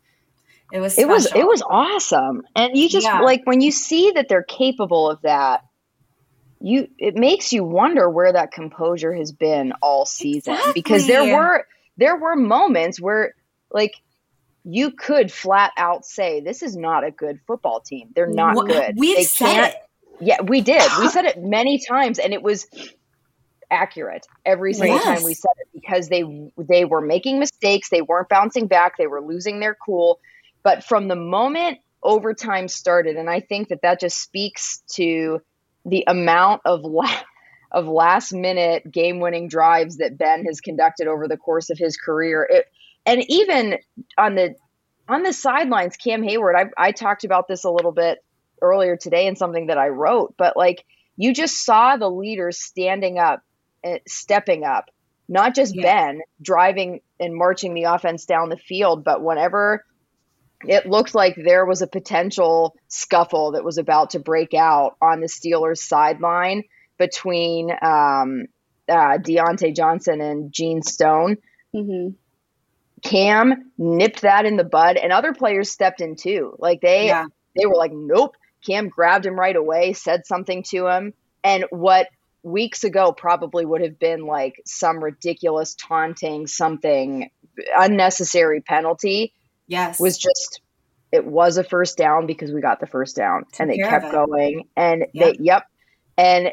It 0.72 0.78
was. 0.80 0.98
It 0.98 1.08
was 1.08 1.26
it 1.34 1.46
was 1.46 1.62
awesome. 1.68 2.42
And 2.54 2.76
you 2.76 2.88
just 2.88 3.06
Yeah. 3.06 3.20
like 3.20 3.42
when 3.44 3.60
you 3.60 3.72
see 3.72 4.12
that 4.12 4.28
they're 4.28 4.42
capable 4.44 5.10
of 5.10 5.20
that, 5.22 5.64
you 6.60 6.88
it 6.98 7.14
makes 7.16 7.52
you 7.52 7.64
wonder 7.64 8.08
where 8.08 8.32
that 8.32 8.52
composure 8.52 9.12
has 9.14 9.32
been 9.32 9.72
all 9.82 10.04
season 10.06 10.56
because 10.74 11.06
there 11.06 11.34
were 11.36 11.66
there 11.96 12.16
were 12.16 12.36
moments 12.36 13.00
where 13.00 13.34
like 13.72 13.94
you 14.64 14.90
could 14.90 15.32
flat 15.32 15.72
out 15.78 16.04
say 16.04 16.40
this 16.40 16.62
is 16.62 16.76
not 16.76 17.02
a 17.02 17.10
good 17.10 17.40
football 17.46 17.80
team. 17.80 18.10
They're 18.14 18.26
not 18.26 18.66
good. 18.66 18.94
We've 18.98 19.16
They 19.16 19.24
said 19.24 19.46
can't- 19.54 19.74
it. 19.74 19.80
Yeah, 20.22 20.42
we 20.42 20.60
did. 20.60 20.82
We 21.00 21.08
said 21.08 21.24
it 21.24 21.38
many 21.42 21.80
times 21.88 22.18
and 22.18 22.34
it 22.34 22.42
was 22.42 22.66
accurate 23.70 24.26
every 24.44 24.74
single 24.74 24.96
Yes. 24.96 25.04
time 25.04 25.22
we 25.22 25.34
said 25.34 25.52
it 25.60 25.68
because 25.72 26.08
they 26.08 26.24
they 26.58 26.84
were 26.84 27.00
making 27.00 27.38
mistakes, 27.38 27.88
they 27.88 28.02
weren't 28.02 28.28
bouncing 28.28 28.66
back, 28.66 28.96
they 28.98 29.06
were 29.06 29.22
losing 29.22 29.60
their 29.60 29.74
cool. 29.74 30.18
But 30.62 30.84
from 30.84 31.08
the 31.08 31.16
moment 31.16 31.78
overtime 32.02 32.66
started 32.68 33.16
and 33.16 33.30
I 33.30 33.40
think 33.40 33.68
that 33.68 33.82
that 33.82 34.00
just 34.00 34.18
speaks 34.20 34.82
to 34.94 35.40
the 35.84 36.04
amount 36.06 36.62
of 36.64 36.82
la- 36.82 37.08
of 37.72 37.86
last 37.86 38.32
minute 38.32 38.90
game 38.90 39.20
winning 39.20 39.48
drives 39.48 39.98
that 39.98 40.18
Ben 40.18 40.44
has 40.44 40.60
conducted 40.60 41.06
over 41.06 41.28
the 41.28 41.36
course 41.36 41.70
of 41.70 41.78
his 41.78 41.96
career. 41.96 42.46
It, 42.50 42.66
and 43.06 43.24
even 43.28 43.78
on 44.18 44.34
the 44.34 44.54
on 45.08 45.22
the 45.22 45.32
sidelines, 45.32 45.96
Cam 45.96 46.22
Hayward, 46.22 46.54
I, 46.56 46.88
I 46.88 46.92
talked 46.92 47.24
about 47.24 47.48
this 47.48 47.64
a 47.64 47.70
little 47.70 47.92
bit 47.92 48.18
earlier 48.62 48.96
today 48.96 49.26
in 49.26 49.36
something 49.36 49.66
that 49.66 49.78
I 49.78 49.88
wrote, 49.88 50.34
but 50.36 50.56
like 50.56 50.84
you 51.16 51.34
just 51.34 51.64
saw 51.64 51.96
the 51.96 52.10
leaders 52.10 52.58
standing 52.58 53.18
up, 53.18 53.42
eh, 53.82 53.98
stepping 54.06 54.64
up, 54.64 54.90
not 55.28 55.54
just 55.54 55.74
Yeah. 55.74 55.82
Ben 55.82 56.20
driving 56.40 57.00
and 57.18 57.34
marching 57.34 57.74
the 57.74 57.84
offense 57.84 58.24
down 58.24 58.48
the 58.48 58.56
field, 58.56 59.02
but 59.04 59.22
whenever 59.22 59.84
it 60.66 60.86
looked 60.86 61.14
like 61.14 61.36
there 61.36 61.64
was 61.64 61.82
a 61.82 61.86
potential 61.86 62.76
scuffle 62.88 63.52
that 63.52 63.64
was 63.64 63.78
about 63.78 64.10
to 64.10 64.18
break 64.18 64.54
out 64.54 64.96
on 65.00 65.20
the 65.20 65.26
Steelers 65.26 65.78
sideline 65.78 66.64
between 66.98 67.70
um, 67.70 68.46
uh, 68.88 69.16
Diontae 69.18 69.74
Johnson 69.74 70.20
and 70.20 70.52
Gene 70.52 70.82
Stone. 70.82 71.36
hmm 71.74 72.08
Cam 73.02 73.72
nipped 73.78 74.20
that 74.20 74.44
in 74.44 74.58
the 74.58 74.64
bud, 74.64 74.98
and 74.98 75.10
other 75.10 75.32
players 75.32 75.70
stepped 75.70 76.02
in 76.02 76.16
too. 76.16 76.54
Like 76.58 76.82
they 76.82 77.06
Yeah. 77.06 77.26
they 77.56 77.64
were 77.64 77.76
like, 77.76 77.92
"Nope." 77.94 78.36
Cam 78.66 78.88
grabbed 78.90 79.24
him 79.24 79.38
right 79.40 79.56
away, 79.56 79.94
said 79.94 80.26
something 80.26 80.62
to 80.64 80.86
him, 80.86 81.14
and 81.42 81.64
what 81.70 82.08
weeks 82.42 82.84
ago 82.84 83.12
probably 83.12 83.64
would 83.64 83.80
have 83.80 83.98
been 83.98 84.26
like 84.26 84.60
some 84.66 85.02
ridiculous 85.02 85.74
taunting, 85.76 86.46
something 86.46 87.30
unnecessary 87.74 88.60
penalty 88.60 89.32
Yes. 89.70 89.98
was 90.00 90.18
just 90.18 90.60
it 91.12 91.24
was 91.26 91.56
a 91.56 91.64
first 91.64 91.96
down 91.96 92.26
because 92.26 92.52
we 92.52 92.60
got 92.60 92.78
the 92.80 92.86
first 92.86 93.16
down 93.16 93.44
Took 93.52 93.60
and 93.60 93.70
they 93.70 93.78
kept 93.78 94.10
going 94.12 94.68
and 94.76 95.06
Yeah. 95.12 95.24
they 95.26 95.36
yep. 95.40 95.66
And 96.18 96.52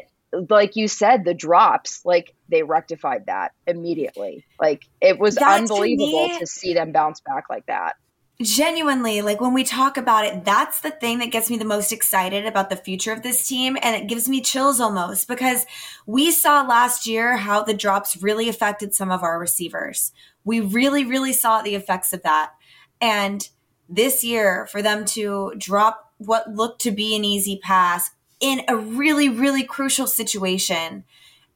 like 0.50 0.76
you 0.76 0.88
said 0.88 1.24
the 1.24 1.34
drops 1.34 2.00
like 2.04 2.34
they 2.48 2.62
rectified 2.62 3.26
that 3.26 3.52
immediately. 3.66 4.44
Like 4.60 4.84
it 5.00 5.18
was 5.18 5.34
That 5.34 5.48
to 5.48 5.62
unbelievable 5.62 6.28
me- 6.28 6.38
to 6.38 6.46
see 6.46 6.74
them 6.74 6.92
bounce 6.92 7.20
back 7.20 7.44
like 7.50 7.66
that. 7.66 7.96
Genuinely 8.40 9.20
like 9.20 9.40
when 9.40 9.52
we 9.52 9.64
talk 9.64 9.96
about 9.96 10.24
it 10.24 10.44
that's 10.44 10.78
the 10.80 10.92
thing 10.92 11.18
that 11.18 11.32
gets 11.32 11.50
me 11.50 11.58
the 11.58 11.64
most 11.64 11.92
excited 11.92 12.46
about 12.46 12.70
the 12.70 12.76
future 12.76 13.10
of 13.12 13.22
this 13.24 13.48
team 13.48 13.76
and 13.82 13.96
it 13.96 14.06
gives 14.08 14.28
me 14.28 14.40
chills 14.40 14.78
almost 14.78 15.26
because 15.26 15.66
we 16.06 16.30
saw 16.30 16.62
last 16.62 17.04
year 17.04 17.36
how 17.36 17.64
the 17.64 17.74
drops 17.74 18.16
really 18.22 18.48
affected 18.48 18.94
some 18.94 19.10
of 19.10 19.24
our 19.24 19.40
receivers. 19.40 20.12
We 20.44 20.60
really 20.60 21.04
really 21.04 21.32
saw 21.32 21.62
the 21.62 21.74
effects 21.74 22.12
of 22.12 22.22
that 22.22 22.52
and 23.00 23.48
this 23.88 24.22
year 24.22 24.66
for 24.70 24.82
them 24.82 25.04
to 25.04 25.52
drop 25.56 26.12
what 26.18 26.54
looked 26.54 26.80
to 26.82 26.90
be 26.90 27.16
an 27.16 27.24
easy 27.24 27.58
pass 27.62 28.10
in 28.40 28.62
a 28.68 28.76
really 28.76 29.28
really 29.28 29.64
crucial 29.64 30.06
situation 30.06 31.04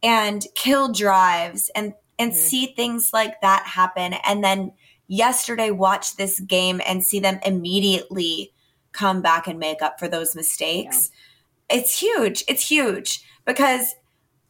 and 0.02 0.46
kill 0.54 0.92
drives 0.92 1.70
and 1.74 1.94
and 2.18 2.32
mm-hmm. 2.32 2.40
see 2.40 2.66
things 2.66 3.12
like 3.12 3.40
that 3.40 3.64
happen. 3.66 4.14
And 4.24 4.42
then 4.42 4.72
yesterday 5.08 5.70
watch 5.70 6.16
this 6.16 6.40
game 6.40 6.80
and 6.86 7.04
see 7.04 7.20
them 7.20 7.40
immediately 7.44 8.52
come 8.92 9.22
back 9.22 9.46
and 9.46 9.58
make 9.58 9.82
up 9.82 9.98
for 9.98 10.08
those 10.08 10.36
mistakes. 10.36 11.10
It's 11.68 11.98
huge. 11.98 12.44
It's 12.48 12.68
huge. 12.68 13.24
Because 13.44 13.94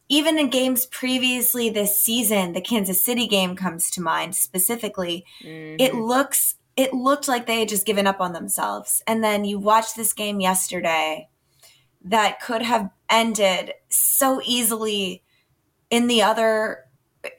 even 0.08 0.38
in 0.38 0.50
games 0.50 0.84
previously 0.86 1.70
this 1.70 1.98
season 2.04 2.52
the 2.52 2.60
kansas 2.60 3.02
city 3.02 3.26
game 3.26 3.56
comes 3.56 3.90
to 3.90 4.02
mind 4.02 4.34
specifically 4.34 5.24
it 5.40 5.92
mm-hmm. 5.92 6.02
looks 6.02 6.56
it 6.76 6.92
looked 6.94 7.28
like 7.28 7.46
they 7.46 7.60
had 7.60 7.68
just 7.68 7.84
given 7.86 8.06
up 8.06 8.20
on 8.20 8.32
themselves. 8.32 9.02
And 9.06 9.22
then 9.22 9.44
you 9.44 9.58
watch 9.58 9.94
this 9.94 10.12
game 10.12 10.40
yesterday 10.40 11.28
that 12.04 12.40
could 12.40 12.62
have 12.62 12.90
ended 13.10 13.72
so 13.90 14.40
easily 14.44 15.22
in 15.90 16.06
the 16.06 16.22
other 16.22 16.84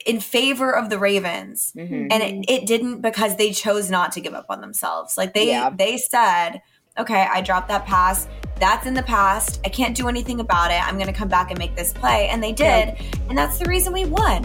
in 0.06 0.18
favor 0.20 0.74
of 0.74 0.88
the 0.88 0.98
ravens. 0.98 1.72
Mhm. 1.76 2.08
and 2.10 2.22
it, 2.22 2.44
it 2.48 2.66
didn't 2.66 3.00
because 3.02 3.36
they 3.36 3.50
chose 3.50 3.90
not 3.90 4.12
to 4.12 4.20
give 4.20 4.32
up 4.32 4.46
on 4.48 4.60
themselves. 4.60 5.18
Like 5.18 5.34
they 5.34 5.48
Yeah. 5.48 5.70
they 5.70 5.98
said 5.98 6.62
okay 6.96 7.26
i 7.30 7.40
dropped 7.40 7.68
that 7.68 7.84
pass. 7.86 8.28
That's 8.60 8.86
in 8.86 8.94
the 8.94 9.02
past. 9.02 9.60
I 9.64 9.68
can't 9.68 9.96
do 9.96 10.08
anything 10.08 10.38
about 10.38 10.70
it. 10.70 10.80
I'm 10.86 10.94
going 10.94 11.08
to 11.08 11.12
come 11.12 11.26
back 11.28 11.50
and 11.50 11.58
make 11.58 11.74
this 11.74 11.92
play. 11.92 12.28
And 12.28 12.40
they 12.40 12.52
did. 12.52 12.94
And 13.28 13.36
that's 13.36 13.58
the 13.58 13.64
reason 13.68 13.92
we 13.92 14.04
won 14.04 14.44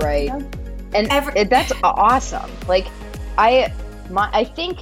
Right? 0.00 0.30
And 0.94 1.08
Every- 1.08 1.44
that's 1.44 1.72
awesome. 1.82 2.50
Like 2.68 2.86
i 3.38 3.72
my 4.10 4.28
i 4.32 4.44
think 4.44 4.80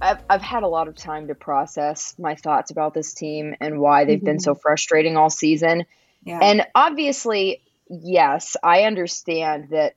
I've, 0.00 0.18
I've 0.30 0.40
had 0.40 0.62
a 0.62 0.68
lot 0.68 0.88
of 0.88 0.96
time 0.96 1.28
to 1.28 1.34
process 1.34 2.14
my 2.18 2.34
thoughts 2.34 2.70
about 2.70 2.94
this 2.94 3.12
team 3.12 3.54
and 3.60 3.78
why 3.78 4.06
they've 4.06 4.16
mm-hmm. 4.16 4.24
been 4.24 4.40
so 4.40 4.54
frustrating 4.54 5.18
all 5.18 5.28
season. 5.30 5.84
Yeah. 6.22 6.38
and 6.42 6.66
obviously 6.74 7.62
yes 7.88 8.56
i 8.62 8.82
understand 8.82 9.68
that 9.70 9.94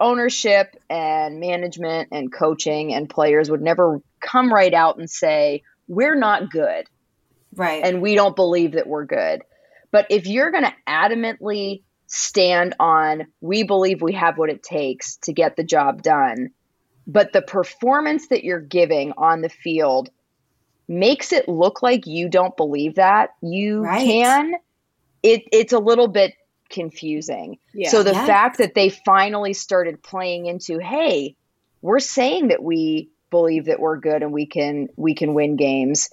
ownership 0.00 0.76
and 0.90 1.40
management 1.40 2.08
and 2.12 2.32
coaching 2.32 2.92
and 2.92 3.08
players 3.08 3.50
would 3.50 3.62
never 3.62 4.02
come 4.20 4.52
right 4.52 4.74
out 4.74 4.98
and 4.98 5.08
say 5.08 5.62
we're 5.88 6.16
not 6.16 6.50
good. 6.50 6.86
Right. 7.54 7.82
And 7.84 8.02
we 8.02 8.14
don't 8.14 8.36
believe 8.36 8.72
that 8.72 8.86
we're 8.86 9.04
good. 9.06 9.42
But 9.90 10.06
if 10.10 10.26
you're 10.26 10.50
going 10.50 10.64
to 10.64 10.74
adamantly 10.86 11.82
stand 12.06 12.74
on 12.78 13.26
we 13.40 13.62
believe 13.62 14.00
we 14.00 14.12
have 14.12 14.38
what 14.38 14.50
it 14.50 14.62
takes 14.62 15.16
to 15.16 15.32
get 15.32 15.56
the 15.56 15.64
job 15.64 16.02
done 16.02 16.50
but 17.06 17.32
the 17.32 17.42
performance 17.42 18.28
that 18.28 18.44
you're 18.44 18.60
giving 18.60 19.12
on 19.16 19.40
the 19.40 19.48
field 19.48 20.08
makes 20.88 21.32
it 21.32 21.48
look 21.48 21.82
like 21.82 22.06
you 22.06 22.28
don't 22.28 22.56
believe 22.56 22.94
that 22.94 23.30
you 23.42 23.80
right. 23.80 24.04
can 24.04 24.54
it 25.22 25.42
it's 25.52 25.72
a 25.72 25.78
little 25.78 26.08
bit 26.08 26.34
confusing 26.68 27.58
yeah. 27.74 27.90
so 27.90 28.02
the 28.02 28.12
yes. 28.12 28.26
fact 28.26 28.58
that 28.58 28.74
they 28.74 28.88
finally 28.88 29.52
started 29.52 30.02
playing 30.02 30.46
into 30.46 30.78
hey 30.78 31.34
we're 31.82 31.98
saying 31.98 32.48
that 32.48 32.62
we 32.62 33.08
believe 33.30 33.66
that 33.66 33.80
we're 33.80 33.98
good 33.98 34.22
and 34.22 34.32
we 34.32 34.46
can 34.46 34.88
we 34.96 35.14
can 35.14 35.34
win 35.34 35.56
games 35.56 36.08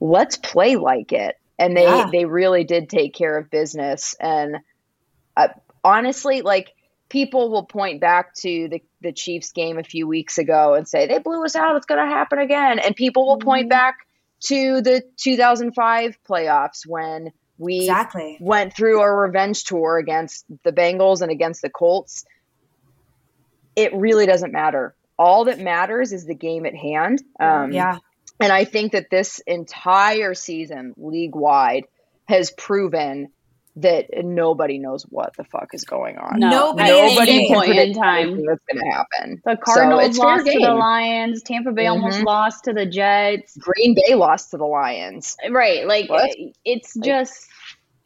let's 0.00 0.36
play 0.36 0.76
like 0.76 1.12
it 1.12 1.36
and 1.58 1.76
they 1.76 1.84
yeah. 1.84 2.08
they 2.10 2.24
really 2.24 2.64
did 2.64 2.88
take 2.88 3.14
care 3.14 3.36
of 3.38 3.50
business 3.50 4.14
and 4.20 4.56
uh, 5.36 5.48
honestly, 5.84 6.42
like 6.42 6.74
people 7.08 7.50
will 7.50 7.64
point 7.64 8.00
back 8.00 8.34
to 8.34 8.68
the, 8.68 8.82
the 9.02 9.12
Chiefs 9.12 9.52
game 9.52 9.78
a 9.78 9.84
few 9.84 10.06
weeks 10.06 10.38
ago 10.38 10.74
and 10.74 10.88
say, 10.88 11.06
they 11.06 11.18
blew 11.18 11.44
us 11.44 11.54
out. 11.54 11.76
It's 11.76 11.86
going 11.86 12.00
to 12.00 12.12
happen 12.12 12.38
again. 12.38 12.78
And 12.78 12.96
people 12.96 13.26
will 13.26 13.38
point 13.38 13.64
mm-hmm. 13.64 13.78
back 13.78 13.96
to 14.44 14.80
the 14.80 15.02
2005 15.18 16.16
playoffs 16.28 16.86
when 16.86 17.30
we 17.58 17.80
exactly. 17.80 18.38
went 18.40 18.74
through 18.74 19.00
a 19.02 19.12
revenge 19.12 19.64
tour 19.64 19.98
against 19.98 20.46
the 20.64 20.72
Bengals 20.72 21.20
and 21.20 21.30
against 21.30 21.62
the 21.62 21.70
Colts. 21.70 22.24
It 23.76 23.94
really 23.94 24.26
doesn't 24.26 24.52
matter. 24.52 24.94
All 25.18 25.44
that 25.44 25.60
matters 25.60 26.12
is 26.12 26.24
the 26.24 26.34
game 26.34 26.66
at 26.66 26.74
hand. 26.74 27.22
Um, 27.38 27.72
yeah. 27.72 27.98
And 28.40 28.50
I 28.50 28.64
think 28.64 28.92
that 28.92 29.10
this 29.10 29.40
entire 29.46 30.34
season, 30.34 30.94
league 30.96 31.36
wide, 31.36 31.84
has 32.26 32.50
proven 32.50 33.28
that 33.76 34.06
nobody 34.22 34.78
knows 34.78 35.04
what 35.04 35.34
the 35.36 35.44
fuck 35.44 35.68
is 35.72 35.84
going 35.84 36.18
on. 36.18 36.38
No, 36.38 36.50
nobody, 36.50 36.90
nobody 36.90 37.48
can 37.48 37.54
point 37.54 37.78
in 37.78 37.94
time 37.94 38.36
what's 38.44 38.62
going 38.70 38.84
to 38.84 38.90
happen. 38.90 39.42
The 39.44 39.56
Cardinals 39.56 40.16
so 40.16 40.22
lost 40.22 40.46
to 40.46 40.58
the 40.58 40.74
Lions. 40.74 41.42
Tampa 41.42 41.72
Bay 41.72 41.84
mm-hmm. 41.84 42.02
almost 42.02 42.22
lost 42.22 42.64
to 42.64 42.72
the 42.72 42.84
Jets. 42.84 43.56
Green 43.56 43.94
Bay 43.94 44.14
lost 44.14 44.50
to 44.50 44.58
the 44.58 44.66
Lions. 44.66 45.36
Right, 45.50 45.86
like 45.86 46.10
what? 46.10 46.30
it's 46.64 46.96
like, 46.96 47.04
just 47.04 47.46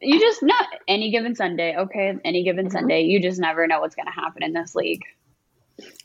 you 0.01 0.19
just 0.19 0.41
not 0.41 0.67
any 0.87 1.11
given 1.11 1.35
Sunday. 1.35 1.75
Okay, 1.75 2.13
any 2.23 2.43
given 2.43 2.67
mm-hmm. 2.67 2.73
Sunday, 2.73 3.01
you 3.01 3.21
just 3.21 3.39
never 3.39 3.67
know 3.67 3.81
what's 3.81 3.95
going 3.95 4.07
to 4.07 4.11
happen 4.11 4.43
in 4.43 4.53
this 4.53 4.73
league. 4.73 5.03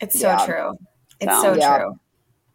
It's 0.01 0.19
so 0.19 0.29
yeah. 0.29 0.47
true. 0.47 0.79
It's 1.21 1.33
so, 1.41 1.55
so 1.55 1.61
yeah. 1.61 1.79
true 1.79 1.99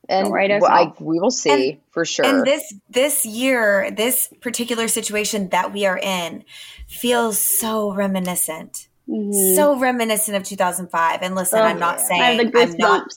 and 0.10 0.30
well, 0.62 0.72
I, 0.72 0.94
we 1.00 1.20
will 1.20 1.32
see 1.32 1.72
and, 1.72 1.80
for 1.92 2.06
sure. 2.06 2.26
And 2.26 2.46
this 2.46 2.74
this 2.90 3.26
year, 3.26 3.92
this 3.92 4.34
particular 4.42 4.88
situation 4.88 5.50
that 5.50 5.74
we 5.74 5.86
are 5.86 5.98
in, 5.98 6.46
feels 6.88 7.40
so 7.40 7.94
reminiscent, 7.94 8.88
mm-hmm. 9.08 9.56
so 9.56 9.78
reminiscent 9.78 10.38
of 10.38 10.44
2005. 10.44 11.22
And 11.22 11.36
listen, 11.36 11.60
oh, 11.60 11.64
I'm 11.64 11.80
not 11.80 12.00
yeah. 12.00 12.06
saying 12.06 12.52
I'm 12.56 12.78
not, 12.78 13.14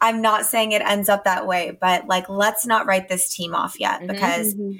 I'm 0.00 0.22
not 0.22 0.46
saying 0.46 0.72
it 0.72 0.82
ends 0.82 1.08
up 1.08 1.24
that 1.24 1.46
way, 1.46 1.76
but 1.78 2.06
like 2.06 2.28
let's 2.28 2.66
not 2.66 2.86
write 2.86 3.08
this 3.08 3.34
team 3.34 3.54
off 3.54 3.78
yet 3.80 3.98
mm-hmm. 3.98 4.12
because 4.12 4.54
mm-hmm. 4.54 4.78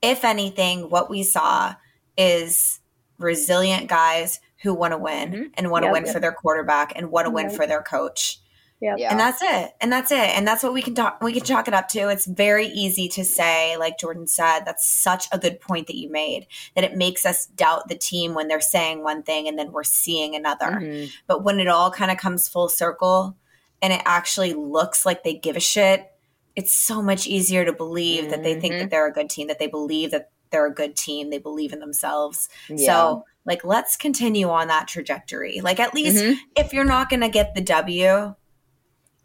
if 0.00 0.24
anything, 0.24 0.90
what 0.90 1.10
we 1.10 1.22
saw 1.22 1.74
is 2.16 2.80
resilient 3.18 3.88
guys 3.88 4.40
who 4.62 4.74
want 4.74 4.92
to 4.92 4.98
win 4.98 5.32
mm-hmm. 5.32 5.42
and 5.54 5.70
want 5.70 5.82
to 5.82 5.86
yep, 5.88 5.92
win 5.92 6.04
yep. 6.04 6.14
for 6.14 6.20
their 6.20 6.32
quarterback 6.32 6.92
and 6.96 7.10
want 7.10 7.26
to 7.26 7.30
win 7.30 7.50
for 7.50 7.66
their 7.66 7.82
coach. 7.82 8.40
Yep. 8.80 8.98
Yeah. 8.98 9.10
And 9.10 9.20
that's 9.20 9.40
it. 9.40 9.72
And 9.80 9.90
that's 9.90 10.12
it. 10.12 10.36
And 10.36 10.46
that's 10.46 10.62
what 10.62 10.74
we 10.74 10.82
can 10.82 10.94
talk 10.94 11.22
we 11.22 11.32
can 11.32 11.42
chalk 11.42 11.68
it 11.68 11.74
up 11.74 11.88
to. 11.88 12.08
It's 12.08 12.26
very 12.26 12.66
easy 12.66 13.08
to 13.10 13.24
say, 13.24 13.76
like 13.76 13.98
Jordan 13.98 14.26
said, 14.26 14.60
that's 14.64 14.86
such 14.86 15.26
a 15.32 15.38
good 15.38 15.60
point 15.60 15.86
that 15.86 15.96
you 15.96 16.10
made, 16.10 16.46
that 16.74 16.84
it 16.84 16.96
makes 16.96 17.24
us 17.24 17.46
doubt 17.46 17.88
the 17.88 17.94
team 17.94 18.34
when 18.34 18.48
they're 18.48 18.60
saying 18.60 19.02
one 19.02 19.22
thing 19.22 19.48
and 19.48 19.58
then 19.58 19.72
we're 19.72 19.84
seeing 19.84 20.34
another. 20.34 20.66
Mm-hmm. 20.66 21.06
But 21.26 21.44
when 21.44 21.60
it 21.60 21.68
all 21.68 21.90
kind 21.90 22.10
of 22.10 22.18
comes 22.18 22.48
full 22.48 22.68
circle 22.68 23.36
and 23.80 23.92
it 23.92 24.02
actually 24.04 24.52
looks 24.52 25.06
like 25.06 25.22
they 25.22 25.34
give 25.34 25.56
a 25.56 25.60
shit, 25.60 26.10
it's 26.56 26.72
so 26.72 27.00
much 27.00 27.26
easier 27.26 27.64
to 27.64 27.72
believe 27.72 28.22
mm-hmm. 28.22 28.30
that 28.30 28.42
they 28.42 28.60
think 28.60 28.74
that 28.74 28.80
mm-hmm. 28.80 28.88
they're 28.90 29.08
a 29.08 29.12
good 29.12 29.30
team, 29.30 29.48
that 29.48 29.58
they 29.58 29.66
believe 29.66 30.10
that 30.10 30.30
they're 30.50 30.66
a 30.66 30.74
good 30.74 30.94
team, 30.94 31.30
they 31.30 31.38
believe 31.38 31.72
in 31.72 31.80
themselves. 31.80 32.48
Yeah. 32.68 32.86
So 32.86 33.24
like 33.44 33.64
let's 33.64 33.96
continue 33.96 34.48
on 34.50 34.68
that 34.68 34.88
trajectory. 34.88 35.60
Like 35.60 35.80
at 35.80 35.94
least 35.94 36.22
mm-hmm. 36.22 36.34
if 36.56 36.72
you're 36.72 36.84
not 36.84 37.10
gonna 37.10 37.28
get 37.28 37.54
the 37.54 37.60
W, 37.60 38.34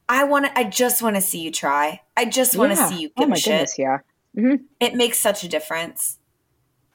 I 0.09 0.23
want 0.23 0.45
to. 0.45 0.57
I 0.57 0.63
just 0.63 1.03
want 1.03 1.15
to 1.15 1.21
see 1.21 1.39
you 1.39 1.51
try. 1.51 2.01
I 2.17 2.25
just 2.25 2.57
want 2.57 2.73
to 2.73 2.79
yeah. 2.79 2.89
see 2.89 3.01
you 3.01 3.09
oh 3.15 3.21
give 3.21 3.27
oh 3.27 3.29
my 3.29 3.35
shit. 3.37 3.51
Goodness, 3.51 3.77
yeah, 3.77 3.99
mm-hmm. 4.35 4.63
it 4.79 4.95
makes 4.95 5.19
such 5.19 5.43
a 5.43 5.47
difference. 5.47 6.17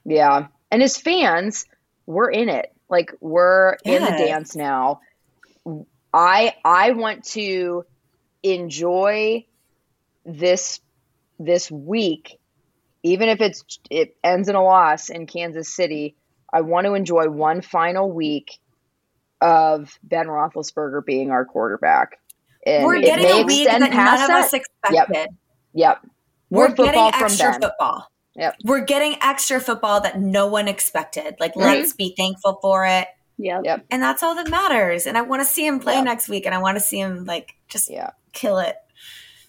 Yeah, 0.05 0.49
and 0.73 0.83
as 0.83 0.99
fans, 0.99 1.65
we're 2.07 2.31
in 2.31 2.49
it. 2.49 2.75
Like 2.91 3.13
we're 3.21 3.77
yes. 3.85 4.03
in 4.03 4.05
the 4.05 4.27
dance 4.27 4.57
now. 4.57 5.01
I 6.13 6.55
I 6.65 6.91
want 6.91 7.25
to 7.29 7.87
enjoy 8.43 9.47
this 10.27 10.81
this 11.39 11.71
week, 11.71 12.41
even 13.05 13.29
if 13.29 13.41
it's 13.41 13.79
it 13.91 14.17
ends 14.25 14.49
in 14.49 14.57
a 14.57 14.63
loss 14.63 15.09
in 15.09 15.27
Kansas 15.27 15.73
City. 15.73 16.17
I 16.53 16.63
want 16.63 16.87
to 16.87 16.95
enjoy 16.95 17.29
one 17.29 17.63
final 17.63 18.11
week 18.11 18.59
of 19.41 19.99
Ben 20.03 20.27
Roethlisberger 20.27 21.05
being 21.05 21.31
our 21.31 21.45
quarterback. 21.45 22.19
And 22.67 22.85
We're 22.85 23.01
getting 23.01 23.27
a 23.27 23.43
week 23.45 23.67
that 23.67 23.81
none 23.81 24.23
of 24.23 24.31
us 24.31 24.53
expected. 24.53 25.07
Yep. 25.11 25.29
yep. 25.75 26.07
We're 26.51 26.73
getting 26.73 27.01
extra 27.01 27.53
from 27.53 27.63
football. 27.63 28.11
Yep. 28.37 28.57
We're 28.65 28.85
getting 28.85 29.17
extra 29.23 29.61
football 29.61 30.01
that 30.01 30.21
no 30.21 30.47
one 30.47 30.67
expected. 30.67 31.37
Like, 31.39 31.53
mm-hmm. 31.53 31.61
let's 31.61 31.93
be 31.93 32.15
thankful 32.17 32.59
for 32.61 32.87
it. 32.87 33.09
Yep. 33.39 33.63
yep. 33.65 33.85
And 33.91 34.03
that's 34.03 34.23
all 34.23 34.35
that 34.37 34.49
matters. 34.49 35.07
And 35.07 35.19
I 35.19 35.23
want 35.23 35.43
to 35.43 35.47
see 35.47 35.67
him 35.67 35.81
play 35.81 35.95
yep. 35.95 36.05
next 36.05 36.29
week, 36.29 36.47
and 36.47 36.55
I 36.55 36.59
want 36.59 36.77
to 36.77 36.81
see 36.81 36.99
him 36.99 37.25
like 37.25 37.55
just 37.69 37.91
yeah. 37.91 38.11
kill 38.33 38.59
it. 38.59 38.77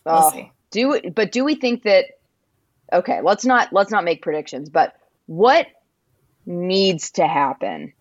We'll 0.06 0.16
oh, 0.16 0.32
see. 0.32 0.52
Do 0.72 1.00
but 1.12 1.32
do 1.32 1.44
we 1.44 1.56
think 1.56 1.84
that? 1.84 2.06
Okay, 2.92 3.22
let's 3.22 3.46
not 3.46 3.72
let's 3.72 3.92
not 3.92 4.04
make 4.04 4.22
predictions. 4.22 4.70
But 4.70 4.96
what 5.26 5.68
needs 6.46 7.12
to 7.12 7.28
happen 7.28 7.94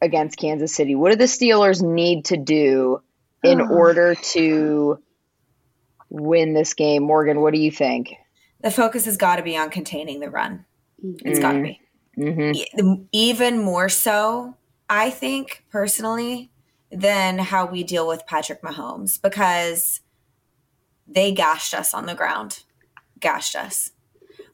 against 0.00 0.38
Kansas 0.38 0.74
City? 0.74 0.94
What 0.94 1.10
do 1.10 1.16
the 1.16 1.24
Steelers 1.24 1.82
need 1.82 2.26
to 2.26 2.36
do 2.36 3.02
in 3.42 3.60
oh. 3.60 3.68
order 3.68 4.14
to 4.14 4.98
win 6.08 6.54
this 6.54 6.74
game. 6.74 7.02
Morgan, 7.02 7.40
what 7.40 7.54
do 7.54 7.60
you 7.60 7.70
think? 7.70 8.14
The 8.62 8.70
focus 8.70 9.04
has 9.04 9.16
got 9.16 9.36
to 9.36 9.42
be 9.42 9.56
on 9.56 9.70
containing 9.70 10.20
the 10.20 10.30
run. 10.30 10.64
It's 11.02 11.38
mm-hmm. 11.38 11.40
got 11.40 11.52
to 11.52 11.62
be. 11.62 11.80
Mm-hmm. 12.18 13.02
Even 13.12 13.62
more 13.62 13.88
so, 13.88 14.56
I 14.88 15.10
think 15.10 15.64
personally, 15.70 16.50
than 16.90 17.38
how 17.38 17.66
we 17.66 17.82
deal 17.82 18.08
with 18.08 18.26
Patrick 18.26 18.62
Mahomes 18.62 19.20
because 19.20 20.00
they 21.06 21.32
gashed 21.32 21.74
us 21.74 21.92
on 21.92 22.06
the 22.06 22.14
ground. 22.14 22.62
Gashed 23.20 23.54
us. 23.54 23.90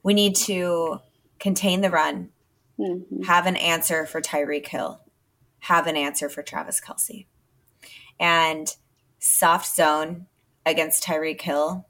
We 0.02 0.14
need 0.14 0.34
to 0.36 0.98
contain 1.38 1.80
the 1.80 1.90
run, 1.90 2.30
mm-hmm. 2.78 3.22
have 3.24 3.46
an 3.46 3.56
answer 3.56 4.06
for 4.06 4.20
Tyreek 4.20 4.66
Hill, 4.66 5.00
have 5.60 5.86
an 5.86 5.96
answer 5.96 6.28
for 6.28 6.42
Travis 6.42 6.80
Kelce 6.80 7.26
and 8.22 8.74
soft 9.18 9.74
zone 9.76 10.26
against 10.64 11.04
Tyreek 11.04 11.42
Hill 11.42 11.86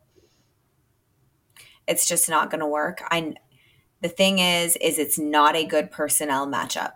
it's 1.88 2.08
just 2.08 2.28
not 2.28 2.48
going 2.50 2.60
to 2.60 2.66
work. 2.66 3.02
I 3.10 3.34
the 4.02 4.08
thing 4.08 4.38
is 4.38 4.76
is 4.76 4.98
it's 4.98 5.18
not 5.18 5.56
a 5.56 5.64
good 5.64 5.90
personnel 5.90 6.46
matchup. 6.46 6.92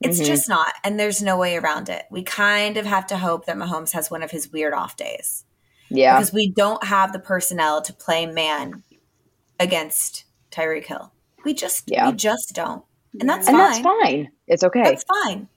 It's 0.00 0.20
Mhm. 0.20 0.26
just 0.26 0.48
not 0.48 0.72
and 0.84 0.98
there's 0.98 1.20
no 1.20 1.36
way 1.36 1.56
around 1.56 1.88
it. 1.88 2.04
We 2.10 2.22
kind 2.22 2.76
of 2.76 2.86
have 2.86 3.06
to 3.08 3.18
hope 3.18 3.46
that 3.46 3.56
Mahomes 3.56 3.92
has 3.92 4.10
one 4.10 4.22
of 4.22 4.30
his 4.30 4.50
weird 4.52 4.72
off 4.74 4.96
days 4.96 5.44
Yeah. 5.90 6.16
because 6.16 6.32
we 6.32 6.50
don't 6.50 6.84
have 6.84 7.12
the 7.12 7.18
personnel 7.18 7.82
to 7.82 7.92
play 7.92 8.26
man 8.26 8.84
against 9.58 10.24
Tyreek 10.52 10.86
Hill. 10.86 11.12
We 11.44 11.52
just 11.52 11.84
Yeah. 11.88 12.08
we 12.10 12.16
just 12.16 12.54
don't. 12.54 12.84
And 13.20 13.28
that's 13.28 13.48
and 13.48 13.56
fine. 13.56 13.70
that's 13.70 13.82
fine. 13.82 14.28
It's 14.46 14.62
okay. 14.62 14.84
That's 14.84 15.04
fine. 15.24 15.48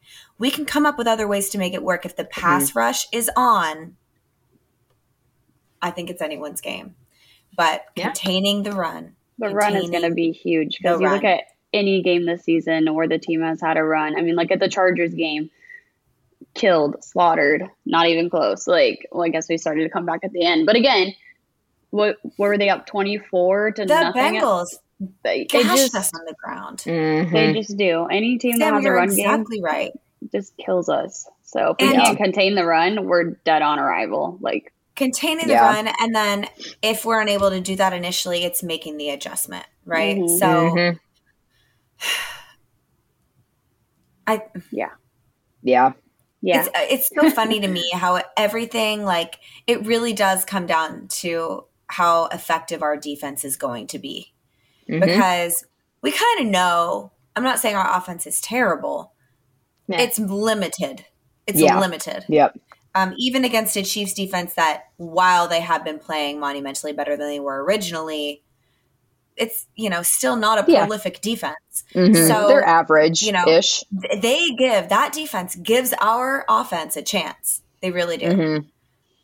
We 0.42 0.50
can 0.52 0.66
come 0.66 0.86
up 0.88 0.98
with 0.98 1.06
other 1.08 1.28
ways 1.28 1.50
to 1.50 1.58
make 1.60 1.74
it 1.76 1.84
work. 1.84 2.04
If 2.06 2.16
the 2.16 2.26
pass 2.26 2.72
Mm-hmm. 2.72 2.80
rush 2.80 3.06
is 3.14 3.30
on, 3.38 3.96
I 5.82 5.92
think 5.92 6.10
it's 6.10 6.22
anyone's 6.22 6.62
game. 6.62 6.96
But 7.56 7.86
Yeah. 7.96 8.06
containing 8.06 8.64
the 8.64 8.72
run, 8.72 9.16
The 9.38 9.50
run 9.50 9.76
is 9.76 9.90
going 9.92 10.02
to 10.04 10.12
be 10.16 10.32
huge 10.32 10.78
because 10.80 11.00
you 11.00 11.08
look 11.10 11.24
at 11.24 11.44
any 11.74 12.02
game 12.02 12.26
this 12.26 12.44
season 12.44 12.94
where 12.94 13.08
the 13.08 13.20
team 13.20 13.42
has 13.42 13.62
had 13.62 13.78
a 13.78 13.84
run. 13.84 14.18
I 14.18 14.22
mean, 14.22 14.36
like 14.36 14.52
at 14.52 14.60
the 14.60 14.68
Chargers 14.68 15.14
game, 15.14 15.50
killed, 16.56 17.04
slaughtered, 17.04 17.64
not 17.86 18.08
even 18.08 18.30
close. 18.30 18.68
Like, 18.68 19.08
well, 19.12 19.24
I 19.24 19.30
guess 19.30 19.48
we 19.48 19.58
started 19.58 19.84
to 19.84 19.90
come 19.90 20.06
back 20.06 20.22
at 20.24 20.32
the 20.32 20.44
end, 20.46 20.66
but 20.66 20.76
again, 20.76 21.14
what, 21.92 22.18
what 22.38 22.48
were 22.50 22.58
they 22.58 22.70
up 22.70 22.88
twenty 22.88 23.18
four 23.20 23.72
to 23.72 23.86
the 23.86 23.94
nothing? 24.02 24.36
Bengals 24.42 24.70
They, 25.24 25.42
it 25.42 25.50
gashed 25.50 25.76
just 25.78 25.96
us 25.96 26.12
on 26.14 26.22
the 26.26 26.34
ground. 26.42 26.80
Mhm. 26.80 27.32
they 27.32 27.54
just 27.54 27.78
do. 27.78 28.06
Any 28.06 28.38
team 28.38 28.58
that 28.60 28.66
Sam, 28.66 28.74
has 28.76 28.84
a 28.84 28.88
you're 28.88 28.96
run 28.96 29.10
game 29.10 29.20
exactly 29.30 29.62
right. 29.62 29.92
Just 30.32 30.56
kills 30.58 30.90
us. 30.90 31.28
So 31.44 31.76
if 31.80 31.82
we 31.82 31.94
And- 31.96 32.04
can't 32.04 32.18
contain 32.18 32.56
the 32.56 32.66
run, 32.66 33.08
we're 33.08 33.32
dead 33.46 33.62
on 33.62 33.80
arrival. 33.80 34.38
Like 34.42 34.74
Containing 34.98 35.48
the 35.48 35.54
Yeah. 35.54 35.74
run, 35.74 35.90
and 36.00 36.14
then 36.14 36.48
if 36.82 37.06
we're 37.06 37.22
unable 37.22 37.50
to 37.50 37.62
do 37.62 37.78
that 37.78 37.94
initially, 37.94 38.44
it's 38.44 38.62
making 38.62 38.98
the 38.98 39.10
adjustment, 39.10 39.66
right? 39.86 40.18
Mhm. 40.18 40.38
So 40.38 40.46
Mhm. 40.48 41.00
I 44.28 44.44
Yeah. 44.70 44.90
yeah, 45.64 45.94
It's 46.44 46.68
uh, 46.68 46.72
it's 46.90 47.10
so 47.14 47.30
funny 47.32 47.60
to 47.62 47.68
me 47.68 47.90
how 47.94 48.22
everything 48.38 49.04
like 49.06 49.38
it 49.68 49.86
really 49.86 50.14
does 50.14 50.46
come 50.46 50.66
down 50.66 51.08
to 51.10 51.66
how 51.88 52.26
effective 52.28 52.82
our 52.84 52.98
defense 52.98 53.44
is 53.46 53.56
going 53.58 53.88
to 53.88 54.00
be. 54.00 54.34
Mhm. 54.90 55.02
Because 55.02 55.66
we 56.02 56.12
kind 56.12 56.40
of 56.42 56.46
know, 56.48 57.12
I'm 57.36 57.44
not 57.44 57.60
saying 57.60 57.76
our 57.76 57.98
offense 57.98 58.26
is 58.28 58.42
terrible. 58.42 59.14
Yeah. 59.92 60.02
It's 60.02 60.20
limited. 60.20 61.06
It's 61.48 61.60
Yeah. 61.60 61.80
limited. 61.80 62.26
Yep. 62.30 62.58
Um, 62.94 63.14
even 63.18 63.46
against 63.46 63.76
a 63.78 63.84
Chiefs 63.84 64.14
defense 64.14 64.54
that 64.56 64.86
while 64.98 65.48
they 65.48 65.62
have 65.62 65.84
been 65.86 65.98
playing 66.00 66.40
monumentally 66.40 66.92
better 66.94 67.16
than 67.16 67.28
they 67.28 67.40
were 67.40 67.64
originally, 67.64 68.42
it's 69.38 69.66
you 69.76 69.90
know 69.90 70.02
still 70.04 70.36
not 70.36 70.68
a 70.68 70.72
Yeah. 70.72 70.82
prolific 70.82 71.22
defense. 71.22 71.84
Mhm. 71.94 72.28
So, 72.28 72.48
they're 72.50 72.66
average 72.66 73.22
you 73.22 73.32
know, 73.32 73.48
ish. 73.48 73.84
They 73.92 74.50
give 74.58 74.90
that 74.90 75.14
defense 75.14 75.56
gives 75.56 75.94
our 76.02 76.46
offense 76.50 76.98
a 76.98 77.02
chance. 77.02 77.62
They 77.82 77.92
really 77.92 78.18
do. 78.18 78.26
Mhm. 78.28 78.66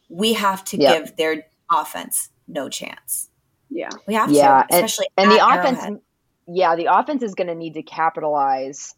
We 0.10 0.34
have 0.34 0.64
to 0.66 0.78
Yep. 0.78 0.98
give 1.06 1.16
their 1.18 1.46
offense 1.70 2.30
no 2.48 2.70
chance. 2.70 3.28
yeah, 3.70 3.90
We 4.08 4.14
have 4.14 4.32
Yeah, 4.32 4.64
to, 4.64 4.74
and, 4.74 4.86
especially 4.86 5.08
and 5.18 5.30
the 5.30 5.44
at 5.44 5.60
offense. 5.60 5.78
Arrowhead. 5.80 6.02
Yeah, 6.48 6.76
the 6.78 6.86
offense 6.86 7.22
is 7.22 7.36
going 7.36 7.48
to 7.48 7.56
need 7.56 7.74
to 7.74 7.84
capitalize 7.84 8.96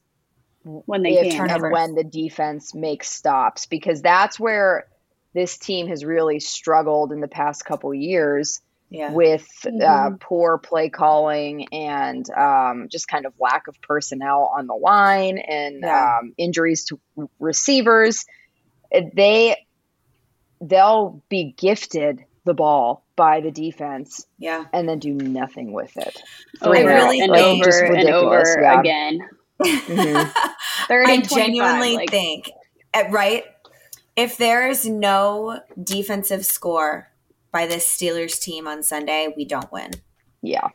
when 0.64 1.04
they 1.04 1.18
if 1.20 1.34
can. 1.34 1.50
and 1.50 1.72
when 1.72 1.96
the 1.96 2.04
defense 2.04 2.74
makes 2.76 3.10
stops 3.10 3.66
because 3.66 4.02
that's 4.02 4.40
where 4.40 4.88
this 5.34 5.58
team 5.58 5.88
has 5.88 6.04
really 6.04 6.40
struggled 6.40 7.12
in 7.12 7.22
the 7.22 7.28
past 7.28 7.64
couple 7.66 7.94
years 7.94 8.62
Yeah. 8.90 9.12
with 9.14 9.48
uh, 9.66 9.70
Mhm. 9.70 10.20
poor 10.20 10.58
play 10.58 10.90
calling 10.90 11.68
and 11.72 12.26
um, 12.32 12.88
just 12.90 13.08
kind 13.08 13.26
of 13.26 13.34
lack 13.40 13.68
of 13.68 13.80
personnel 13.82 14.52
on 14.58 14.66
the 14.68 14.74
line 14.74 15.38
and 15.38 15.82
Yeah. 15.82 16.18
um, 16.22 16.34
injuries 16.38 16.86
to 16.86 17.00
receivers. 17.40 18.26
Uh, 18.94 19.02
They 19.14 19.56
they'll 20.62 21.22
be 21.30 21.54
gifted 21.58 22.26
the 22.46 22.54
ball 22.54 23.06
by 23.16 23.42
the 23.42 23.52
defense 23.52 24.26
yeah. 24.38 24.66
and 24.74 24.88
then 24.90 25.00
do 25.00 25.14
nothing 25.14 25.72
with 25.72 25.96
it. 25.98 26.22
over 26.62 26.76
I 26.76 26.82
really 26.82 27.20
and 27.22 27.34
think- 27.34 27.46
over 27.48 27.64
just 27.64 27.82
and 27.82 27.90
ridiculous, 27.96 28.50
over 28.50 28.62
yeah. 28.62 28.80
again. 28.80 29.20
Mhm. 29.64 30.32
Third 30.88 31.08
I 31.08 31.22
genuinely 31.22 31.96
like, 31.96 32.10
think, 32.10 32.52
uh, 32.94 33.04
right? 33.10 33.44
If 34.16 34.38
there 34.38 34.68
is 34.70 34.86
no 34.86 35.60
defensive 35.82 36.46
score 36.46 37.10
by 37.52 37.68
this 37.68 37.86
Steelers 37.86 38.40
team 38.42 38.68
on 38.68 38.84
Sunday, 38.84 39.34
we 39.36 39.46
don't 39.46 39.72
win. 39.72 39.92
Yeah, 40.42 40.68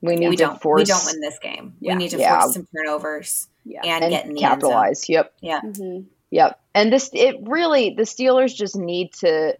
we 0.00 0.16
need 0.16 0.28
we 0.30 0.36
to 0.36 0.44
don't. 0.44 0.62
force 0.62 0.80
we 0.80 0.84
don't 0.84 1.06
win 1.06 1.20
this 1.20 1.38
game. 1.38 1.74
Yeah. 1.80 1.92
We 1.94 1.98
need 1.98 2.10
to 2.10 2.18
Yeah. 2.18 2.40
force 2.40 2.54
some 2.54 2.66
turnovers 2.74 3.48
Yeah. 3.64 3.80
and, 3.84 4.04
and 4.04 4.10
get 4.10 4.24
in 4.26 4.34
the 4.34 4.42
end 4.42 4.60
zone. 4.60 4.70
capitalize. 4.70 5.08
Yep. 5.08 5.32
Yeah. 5.40 5.60
Mhm. 5.62 6.06
Yep. 6.30 6.60
And 6.74 6.92
this, 6.92 7.10
it 7.12 7.36
really, 7.42 7.90
the 7.96 8.02
Steelers 8.02 8.54
just 8.54 8.76
need 8.76 9.12
to 9.20 9.56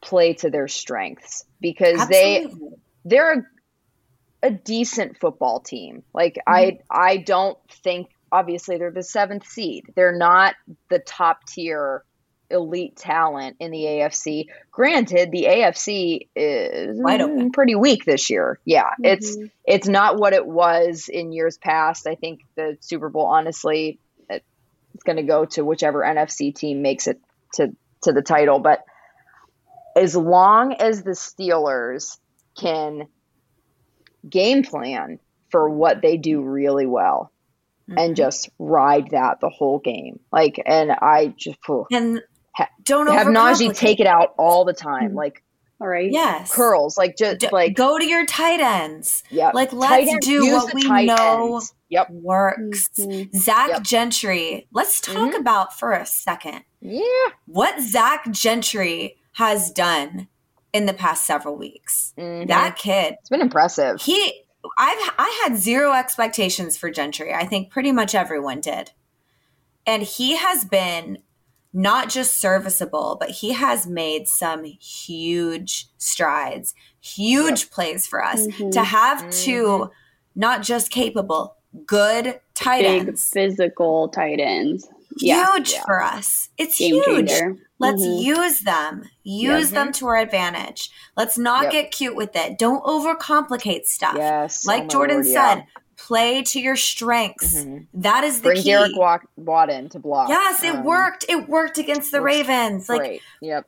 play 0.00 0.32
to 0.34 0.50
their 0.50 0.68
strengths 0.68 1.44
because 1.60 2.08
they, 2.08 2.44
Absolutely. 2.44 2.78
they're 3.04 3.50
a, 4.46 4.50
decent 4.50 5.18
football 5.18 5.60
team. 5.60 6.02
Like 6.14 6.38
I, 6.46 6.78
I 6.90 7.16
don't 7.18 7.58
think, 7.82 8.08
obviously 8.32 8.78
they're 8.78 8.90
the 8.90 9.02
seventh 9.02 9.46
seed. 9.46 9.84
They're 9.94 10.16
not 10.16 10.54
the 10.90 10.98
top 10.98 11.46
tier 11.46 12.04
elite 12.50 12.96
talent 12.96 13.56
in 13.58 13.70
the 13.72 13.82
AFC. 13.82 14.46
Granted, 14.70 15.32
the 15.32 15.46
AFC 15.48 16.28
is 16.36 16.96
Wide 17.00 17.20
open. 17.20 17.50
pretty 17.50 17.74
weak 17.74 18.04
this 18.04 18.30
year. 18.30 18.60
Yeah. 18.64 18.90
It's, 19.02 19.36
Mhm. 19.36 19.50
it's 19.64 19.88
not 19.88 20.16
what 20.18 20.32
it 20.32 20.46
was 20.46 21.08
in 21.12 21.32
years 21.32 21.58
past. 21.58 22.06
I 22.06 22.14
think 22.14 22.40
the 22.54 22.76
Super 22.80 23.08
Bowl, 23.08 23.26
honestly, 23.26 23.98
it- 24.30 24.44
it's 24.94 25.02
going 25.02 25.16
to 25.16 25.24
go 25.24 25.44
to 25.46 25.64
whichever 25.64 26.02
NFC 26.04 26.54
team 26.54 26.82
makes 26.82 27.06
it 27.08 27.20
to 27.54 27.74
to 28.02 28.12
the 28.12 28.22
title. 28.22 28.60
But 28.60 28.84
as 29.96 30.14
long 30.14 30.74
as 30.74 31.02
the 31.02 31.12
Steelers 31.12 32.18
can 32.60 33.08
game 34.28 34.62
plan 34.62 35.18
for 35.50 35.68
what 35.70 36.02
they 36.02 36.16
do 36.16 36.40
really 36.42 36.86
well 36.86 37.32
Mm-hmm. 37.88 37.98
and 38.00 38.16
just 38.16 38.48
ride 38.58 39.10
that 39.12 39.38
the 39.40 39.48
whole 39.48 39.78
game, 39.78 40.18
like, 40.32 40.60
and 40.66 40.90
I 40.90 41.32
just 41.38 41.56
phew, 41.64 41.86
and 41.92 42.20
ha- 42.52 42.68
don't 42.82 43.06
have 43.06 43.28
Najee 43.28 43.72
take 43.72 44.00
it 44.00 44.08
out 44.08 44.34
all 44.38 44.64
the 44.64 44.72
time, 44.72 45.14
like 45.14 45.44
All 45.80 45.86
right. 45.86 46.10
Yes. 46.10 46.50
curls, 46.52 46.98
like 46.98 47.16
just 47.16 47.38
D- 47.38 47.48
like 47.52 47.76
go 47.76 47.96
to 47.96 48.04
your 48.04 48.26
tight 48.26 48.58
ends. 48.58 49.22
yeah, 49.30 49.52
Like 49.54 49.72
let's 49.72 50.10
ends, 50.10 50.26
do 50.26 50.50
what 50.50 50.74
we 50.74 50.82
know 51.04 51.52
ends. 51.54 51.74
Yep. 51.90 52.10
works. 52.10 52.88
Mhm. 52.98 53.32
Zach 53.36 53.68
Yep. 53.68 53.82
Gentry. 53.84 54.66
Let's 54.72 55.00
talk 55.00 55.34
Mhm. 55.34 55.38
about 55.38 55.78
for 55.78 55.92
a 55.92 56.04
second 56.06 56.64
Yeah. 56.80 57.02
what 57.46 57.80
Zach 57.80 58.28
Gentry 58.32 59.14
has 59.34 59.70
done 59.70 60.26
in 60.72 60.86
the 60.86 60.92
past 60.94 61.24
several 61.26 61.56
weeks. 61.56 62.12
Mhm. 62.18 62.48
That 62.48 62.76
kid, 62.76 63.16
It's 63.20 63.28
been 63.30 63.40
impressive. 63.40 64.00
he 64.02 64.42
I've 64.78 65.10
I 65.18 65.42
had 65.44 65.56
zero 65.58 65.92
expectations 65.92 66.76
for 66.76 66.90
Gentry. 66.90 67.32
I 67.32 67.46
think 67.46 67.70
pretty 67.70 67.92
much 67.92 68.14
everyone 68.14 68.60
did. 68.60 68.90
And 69.86 70.02
he 70.02 70.36
has 70.36 70.64
been 70.64 71.18
not 71.72 72.08
just 72.08 72.38
serviceable, 72.38 73.16
but 73.20 73.30
he 73.30 73.52
has 73.52 73.86
made 73.86 74.26
some 74.26 74.64
huge 74.64 75.86
strides, 75.98 76.74
huge 77.00 77.70
plays 77.70 78.06
for 78.06 78.24
us 78.24 78.46
Mhm. 78.46 78.72
to 78.72 78.82
have 78.82 79.30
two 79.30 79.90
not 80.34 80.62
just 80.62 80.90
capable, 80.90 81.56
good 81.86 82.40
tight 82.54 82.82
Big 82.82 83.08
ends. 83.08 83.28
physical 83.32 84.08
tight 84.08 84.40
ends. 84.40 84.88
Yeah. 85.18 85.46
Huge 85.54 85.72
Yeah. 85.72 85.82
for 85.84 86.02
us. 86.02 86.50
It's 86.58 86.78
Game 86.78 86.94
huge. 86.94 87.28
changer. 87.28 87.56
Let's 87.78 88.02
Mhm. 88.02 88.22
use 88.22 88.58
them. 88.60 89.08
Use 89.22 89.70
them 89.70 89.92
to 89.92 90.06
our 90.06 90.16
advantage. 90.16 90.90
Let's 91.16 91.36
not 91.38 91.64
Yep. 91.64 91.72
get 91.72 91.90
cute 91.90 92.16
with 92.16 92.34
it. 92.36 92.58
Don't 92.58 92.82
overcomplicate 92.84 93.86
stuff. 93.86 94.14
Yes. 94.16 94.66
Like 94.66 94.84
oh 94.84 94.88
Jordan 94.88 95.16
Lord, 95.16 95.26
yeah. 95.28 95.54
said, 95.54 95.64
play 95.96 96.42
to 96.42 96.60
your 96.60 96.76
strengths. 96.76 97.54
Mhm. 97.54 97.86
That 97.94 98.24
is 98.24 98.38
the 98.42 98.50
Bring 98.50 98.62
key. 98.62 98.70
Derek 98.70 98.96
Wa- 98.96 99.18
Watt 99.36 99.70
in 99.70 99.88
to 99.90 99.98
block. 99.98 100.28
yes, 100.28 100.62
it 100.62 100.74
Um, 100.74 100.84
worked. 100.84 101.24
It 101.28 101.48
worked 101.48 101.78
against 101.78 102.12
the 102.12 102.20
Ravens. 102.20 102.88
Like 102.88 102.98
Great. 102.98 103.22
Yep. 103.40 103.66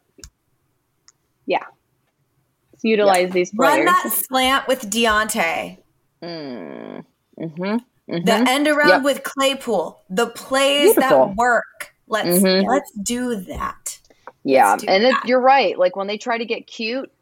Utilize 2.83 3.33
these 3.33 3.51
players. 3.53 3.77
run 3.79 3.85
that 3.87 4.13
slant 4.13 4.69
with 4.69 4.89
Diontae. 4.89 5.79
Mm. 6.23 7.05
Mm-hmm. 8.09 8.25
The 8.25 8.51
end 8.51 8.69
around 8.69 8.89
Yep. 8.89 9.03
with 9.03 9.23
Claypool. 9.23 10.03
The 10.11 10.27
plays 10.29 10.95
Beautiful. 10.95 11.27
that 11.27 11.37
work. 11.37 11.93
Let's 12.07 12.39
Mhm. 12.39 12.67
let's 12.67 12.91
do 12.93 13.37
that. 13.37 13.99
Yeah, 14.45 14.77
do 14.77 14.87
and 14.89 15.05
it, 15.05 15.15
you're 15.27 15.41
right. 15.41 15.79
Like 15.79 15.95
when 15.95 16.07
they 16.07 16.17
try 16.17 16.39
to 16.39 16.47
get 16.47 16.67
cute, 16.67 17.13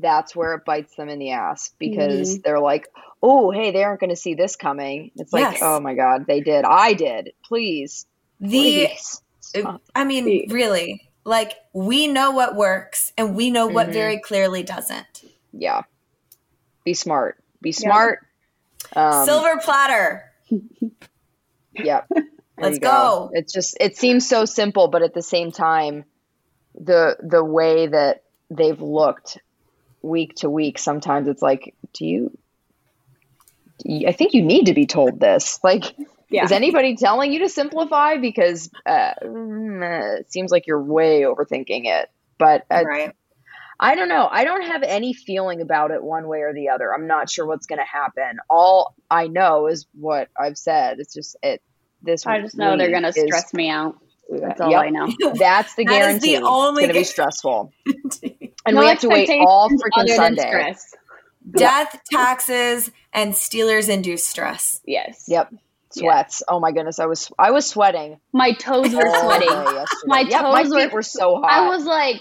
that's 0.00 0.34
where 0.34 0.54
it 0.54 0.64
bites 0.64 0.94
them 0.96 1.08
in 1.08 1.18
the 1.20 1.30
ass 1.30 1.70
because 1.78 2.30
Mm-hmm. 2.34 2.40
they're 2.44 2.58
like, 2.60 2.88
"Oh, 3.22 3.50
hey, 3.52 3.70
they 3.70 3.84
aren't 3.84 4.00
going 4.00 4.10
to 4.10 4.16
see 4.16 4.34
this 4.34 4.56
coming." 4.56 5.12
It's 5.16 5.32
like, 5.32 5.52
Yes. 5.52 5.58
"Oh 5.62 5.78
my 5.78 5.94
god, 5.94 6.26
they 6.26 6.40
did. 6.40 6.64
I 6.64 6.94
did. 6.94 7.32
Please, 7.44 8.06
The 8.40 8.48
please." 8.48 9.22
I 9.94 10.04
mean, 10.04 10.24
See. 10.24 10.46
really, 10.50 11.08
like 11.24 11.54
we 11.72 12.08
know 12.08 12.32
what 12.32 12.56
works 12.56 13.12
and 13.16 13.36
we 13.36 13.50
know 13.50 13.66
what 13.68 13.88
Mhm. 13.88 13.92
very 13.92 14.18
clearly 14.18 14.62
doesn't. 14.64 15.22
Yeah. 15.52 15.82
Be 16.84 16.94
smart. 16.94 17.38
Be 17.60 17.72
smart. 17.72 18.26
Um, 18.94 19.24
Silver 19.26 19.60
platter. 19.62 20.24
Yep. 21.74 22.06
There 22.10 22.24
Let's 22.58 22.74
you 22.76 22.80
go. 22.80 23.30
It's 23.32 23.52
just 23.52 23.76
it 23.80 23.96
seems 23.96 24.28
so 24.28 24.44
simple, 24.44 24.88
but 24.88 25.02
at 25.02 25.14
the 25.14 25.22
same 25.22 25.52
time, 25.52 26.04
the 26.74 27.16
the 27.22 27.44
way 27.44 27.86
that 27.86 28.24
they've 28.50 28.80
looked 28.80 29.38
week 30.02 30.34
to 30.36 30.50
week, 30.50 30.78
sometimes 30.78 31.28
it's 31.28 31.42
like, 31.42 31.74
do 31.92 32.04
you? 32.04 32.36
do 33.78 33.92
you- 33.92 34.08
I 34.08 34.12
think 34.12 34.34
you 34.34 34.42
need 34.42 34.66
to 34.66 34.74
be 34.74 34.86
told 34.86 35.20
this. 35.20 35.60
Like, 35.62 35.94
Yeah. 36.30 36.44
is 36.46 36.52
anybody 36.52 36.96
telling 36.96 37.32
you 37.32 37.40
to 37.40 37.48
simplify? 37.48 38.16
Because 38.16 38.70
uh, 38.84 39.12
mm, 39.22 40.18
it 40.20 40.32
seems 40.32 40.50
like 40.50 40.66
you're 40.66 40.82
way 40.82 41.22
overthinking 41.22 41.82
it. 41.84 42.10
But 42.38 42.64
uh, 42.70 42.82
Right. 42.84 43.12
I 43.80 43.94
don't 43.94 44.08
know. 44.08 44.28
I 44.30 44.44
don't 44.44 44.62
have 44.62 44.82
any 44.82 45.12
feeling 45.14 45.60
about 45.60 45.90
it 45.92 46.02
one 46.02 46.26
way 46.28 46.40
or 46.40 46.52
the 46.52 46.70
other. 46.70 46.92
I'm 46.92 47.06
not 47.06 47.30
sure 47.30 47.46
what's 47.46 47.66
going 47.66 47.78
to 47.78 47.84
happen. 47.84 48.38
All 48.50 48.94
I 49.10 49.28
know 49.28 49.66
is 49.68 49.86
what 49.94 50.28
I've 50.38 50.58
said. 50.58 50.98
It's 50.98 51.14
just 51.14 51.36
it. 51.42 51.62
This 52.02 52.26
I 52.26 52.40
just 52.40 52.56
know 52.56 52.76
they're 52.76 52.92
gonna 52.92 53.12
stress 53.12 53.52
me 53.52 53.68
out. 53.70 53.96
That's 54.30 54.60
all 54.60 54.70
Yep. 54.70 54.80
I 54.80 54.90
know. 54.90 55.08
That's 55.34 55.74
the 55.74 55.84
That 55.84 55.92
is 55.92 55.98
guarantee. 56.22 56.36
the 56.36 56.42
only 56.44 56.84
it's 56.84 56.92
going 56.92 56.94
to 56.94 57.00
be 57.00 57.04
stressful, 57.04 57.72
and 58.66 58.76
No 58.76 58.80
we 58.82 58.86
have 58.86 59.00
to 59.00 59.08
wait 59.08 59.28
all 59.44 59.64
other 59.64 59.74
freaking 59.74 60.14
Sunday. 60.14 60.42
Stress. 60.48 60.94
Death, 61.56 62.00
taxes, 62.10 62.90
and 63.12 63.32
Steelers 63.32 63.88
induced 63.88 64.28
stress. 64.28 64.80
Yes. 64.84 65.24
Yep, 65.28 65.54
sweats. 65.90 66.42
Oh 66.48 66.60
my 66.60 66.70
goodness, 66.72 66.98
I 67.00 67.06
was 67.06 67.30
I 67.38 67.50
was 67.52 67.66
sweating. 67.66 68.20
My 68.32 68.52
toes 68.52 68.94
were 68.94 69.10
sweating. 69.20 69.48
My 70.06 70.20
Yep, 70.28 70.42
my 70.42 70.62
toes 70.62 70.74
feet 70.74 70.92
were- 70.92 70.98
were 70.98 71.02
so 71.02 71.40
hot. 71.40 71.50
I 71.50 71.68
was 71.68 71.84
like, 71.84 72.20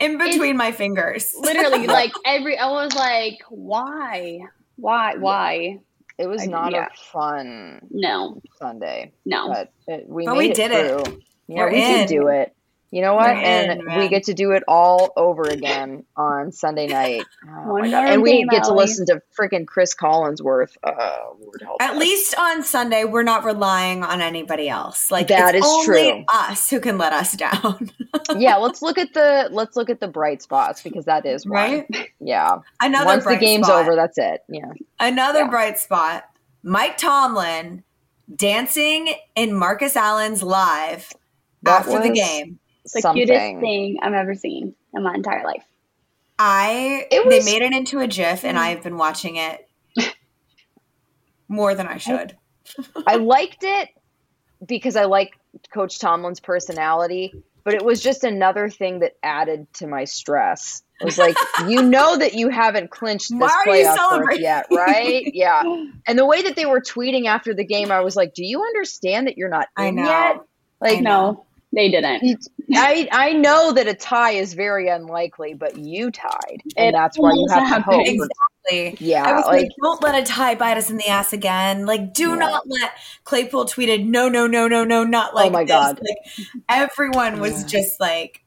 In 0.00 0.18
between 0.18 0.56
my 0.56 0.72
fingers. 0.72 1.34
literally, 1.38 1.86
like 1.86 2.12
every. 2.24 2.58
I 2.58 2.68
was 2.70 2.94
like, 2.94 3.40
why, 3.50 4.40
why, 4.76 5.16
why? 5.16 5.78
it 6.18 6.26
was 6.26 6.42
I- 6.42 6.46
not 6.46 6.72
yeah. 6.72 6.86
a 6.86 6.96
fun 7.12 7.80
No, 7.90 8.40
Sunday, 8.58 9.12
no. 9.26 9.48
but 9.48 9.70
it, 9.86 10.08
we 10.08 10.24
But 10.24 10.32
made 10.34 10.38
we 10.38 10.50
it 10.50 10.54
did 10.56 10.70
it. 10.70 11.04
through. 11.06 11.20
Yeah, 11.48 11.56
We're 11.64 11.70
we 11.72 11.80
did 11.80 12.08
do 12.08 12.28
it. 12.28 12.55
You 12.92 13.02
know 13.02 13.14
what? 13.14 13.34
We're 13.34 13.42
and 13.42 13.80
in, 13.82 13.98
we 13.98 14.08
get 14.08 14.24
to 14.24 14.34
do 14.34 14.52
it 14.52 14.62
all 14.68 15.12
over 15.16 15.42
again 15.42 16.04
on 16.16 16.52
Sunday 16.52 16.86
night. 16.86 17.24
Oh 17.46 17.72
One 17.72 17.82
my 17.82 17.90
God. 17.90 18.02
more 18.04 18.12
And 18.12 18.22
we 18.22 18.46
get 18.46 18.64
to 18.64 18.72
listen 18.72 19.04
to 19.06 19.20
freaking 19.38 19.66
Chris 19.66 19.94
Collinsworth. 19.94 20.76
Uh, 20.84 21.16
Lord 21.38 21.62
help 21.62 21.82
At 21.82 21.94
us. 21.94 21.98
least 21.98 22.38
on 22.38 22.62
Sunday, 22.62 23.04
we're 23.04 23.24
not 23.24 23.44
relying 23.44 24.04
on 24.04 24.20
anybody 24.20 24.68
else. 24.68 25.10
Like 25.10 25.26
That 25.28 25.56
it's 25.56 25.66
is 25.66 25.72
only 25.72 25.84
true. 26.12 26.24
us 26.28 26.70
who 26.70 26.78
can 26.80 26.96
let 26.96 27.12
us 27.12 27.32
down. 27.36 27.90
yeah, 28.38 28.56
let's 28.56 28.80
look 28.82 28.98
at 28.98 29.12
the 29.14 29.48
let's 29.50 29.76
look 29.76 29.90
at 29.90 29.98
the 30.00 30.08
bright 30.08 30.40
spots 30.40 30.80
because 30.82 31.04
that 31.06 31.26
is 31.26 31.44
one. 31.44 31.52
right? 31.54 32.10
Yeah. 32.20 32.58
Another 32.80 33.06
Once 33.06 33.24
the 33.24 33.36
game's 33.36 33.66
spot. 33.66 33.82
over, 33.82 33.96
that's 33.96 34.16
it. 34.16 34.40
Yeah. 34.48 34.72
Another 35.00 35.40
Yeah. 35.40 35.50
bright 35.50 35.78
spot. 35.78 36.24
Mike 36.62 36.96
Tomlin 36.96 37.82
dancing 38.34 39.12
in 39.34 39.54
Marcus 39.54 39.96
Allen's 39.96 40.42
live 40.42 41.12
That 41.62 41.80
after 41.86 42.00
the 42.00 42.10
game. 42.10 42.58
It's 42.86 42.94
the 42.94 43.00
something. 43.00 43.26
cutest 43.26 43.60
thing 43.60 43.98
I've 44.00 44.12
ever 44.12 44.36
seen 44.36 44.72
in 44.94 45.02
my 45.02 45.12
entire 45.12 45.44
life. 45.44 45.64
I 46.38 47.08
It 47.10 47.28
they 47.28 47.42
made 47.42 47.62
it 47.62 47.72
into 47.72 47.98
a 47.98 48.06
GIF, 48.06 48.44
and 48.44 48.56
I've 48.56 48.84
been 48.84 48.96
watching 48.96 49.36
it 49.36 49.68
more 51.48 51.74
than 51.74 51.88
I 51.88 51.96
should. 51.96 52.36
I 53.04 53.16
liked 53.16 53.64
it 53.64 53.88
because 54.64 54.94
I 54.94 55.06
like 55.06 55.32
Coach 55.72 55.98
Tomlin's 55.98 56.38
personality, 56.38 57.34
but 57.64 57.74
it 57.74 57.84
was 57.84 58.00
just 58.00 58.22
another 58.22 58.70
thing 58.70 59.00
that 59.00 59.16
added 59.24 59.66
to 59.74 59.88
my 59.88 60.04
stress. 60.04 60.84
It 61.00 61.04
was 61.04 61.18
like, 61.18 61.36
you 61.66 61.82
know 61.82 62.16
that 62.16 62.34
you 62.34 62.50
haven't 62.50 62.92
clinched 62.92 63.30
this 63.30 63.40
Why 63.40 63.64
playoff 63.66 64.18
berth 64.20 64.38
yet, 64.38 64.66
right? 64.70 65.28
Yeah. 65.34 65.62
And 66.06 66.16
the 66.16 66.24
way 66.26 66.42
that 66.42 66.54
they 66.54 66.66
were 66.66 66.80
tweeting 66.80 67.26
after 67.26 67.52
the 67.52 67.64
game, 67.64 67.90
I 67.90 68.00
was 68.00 68.14
like, 68.14 68.32
do 68.34 68.44
you 68.44 68.62
understand 68.62 69.26
that 69.26 69.36
you're 69.36 69.48
not 69.48 69.66
I 69.76 69.86
in 69.86 69.96
know. 69.96 70.04
yet? 70.04 70.40
Like, 70.80 70.98
I 70.98 71.00
know. 71.00 71.32
No, 71.32 71.46
they 71.72 71.90
didn't. 71.90 72.46
You- 72.68 72.80
I 72.80 73.08
I 73.12 73.32
know 73.32 73.72
that 73.72 73.86
a 73.86 73.94
tie 73.94 74.32
is 74.32 74.54
very 74.54 74.88
unlikely, 74.88 75.54
but 75.54 75.76
you 75.76 76.10
tied, 76.10 76.62
and 76.76 76.88
It 76.88 76.92
that's 76.92 77.16
why 77.18 77.30
you 77.30 77.46
almost 77.48 77.54
have 77.54 77.62
to 77.62 77.68
happened. 77.68 77.94
hope. 77.94 78.06
Exactly. 78.08 79.06
Yeah, 79.06 79.22
I 79.22 79.32
was 79.34 79.44
like- 79.46 79.62
like, 79.62 79.68
don't 79.80 80.02
let 80.02 80.20
a 80.20 80.24
tie 80.26 80.56
bite 80.56 80.76
us 80.76 80.90
in 80.90 80.96
the 80.96 81.06
ass 81.08 81.32
again. 81.32 81.86
Like, 81.86 82.12
do 82.12 82.30
Yeah. 82.30 82.34
not 82.36 82.62
let 82.66 82.90
Claypool 83.24 83.66
tweeted, 83.66 84.04
no, 84.06 84.28
no, 84.28 84.46
no, 84.48 84.66
no, 84.66 84.82
no, 84.84 85.04
not 85.04 85.30
oh 85.32 85.36
like 85.36 85.46
Oh 85.48 85.52
my 85.52 85.64
this. 85.64 85.70
God. 85.70 86.00
Like, 86.02 86.46
everyone 86.68 87.38
was 87.40 87.62
just 87.64 88.00
like 88.00 88.42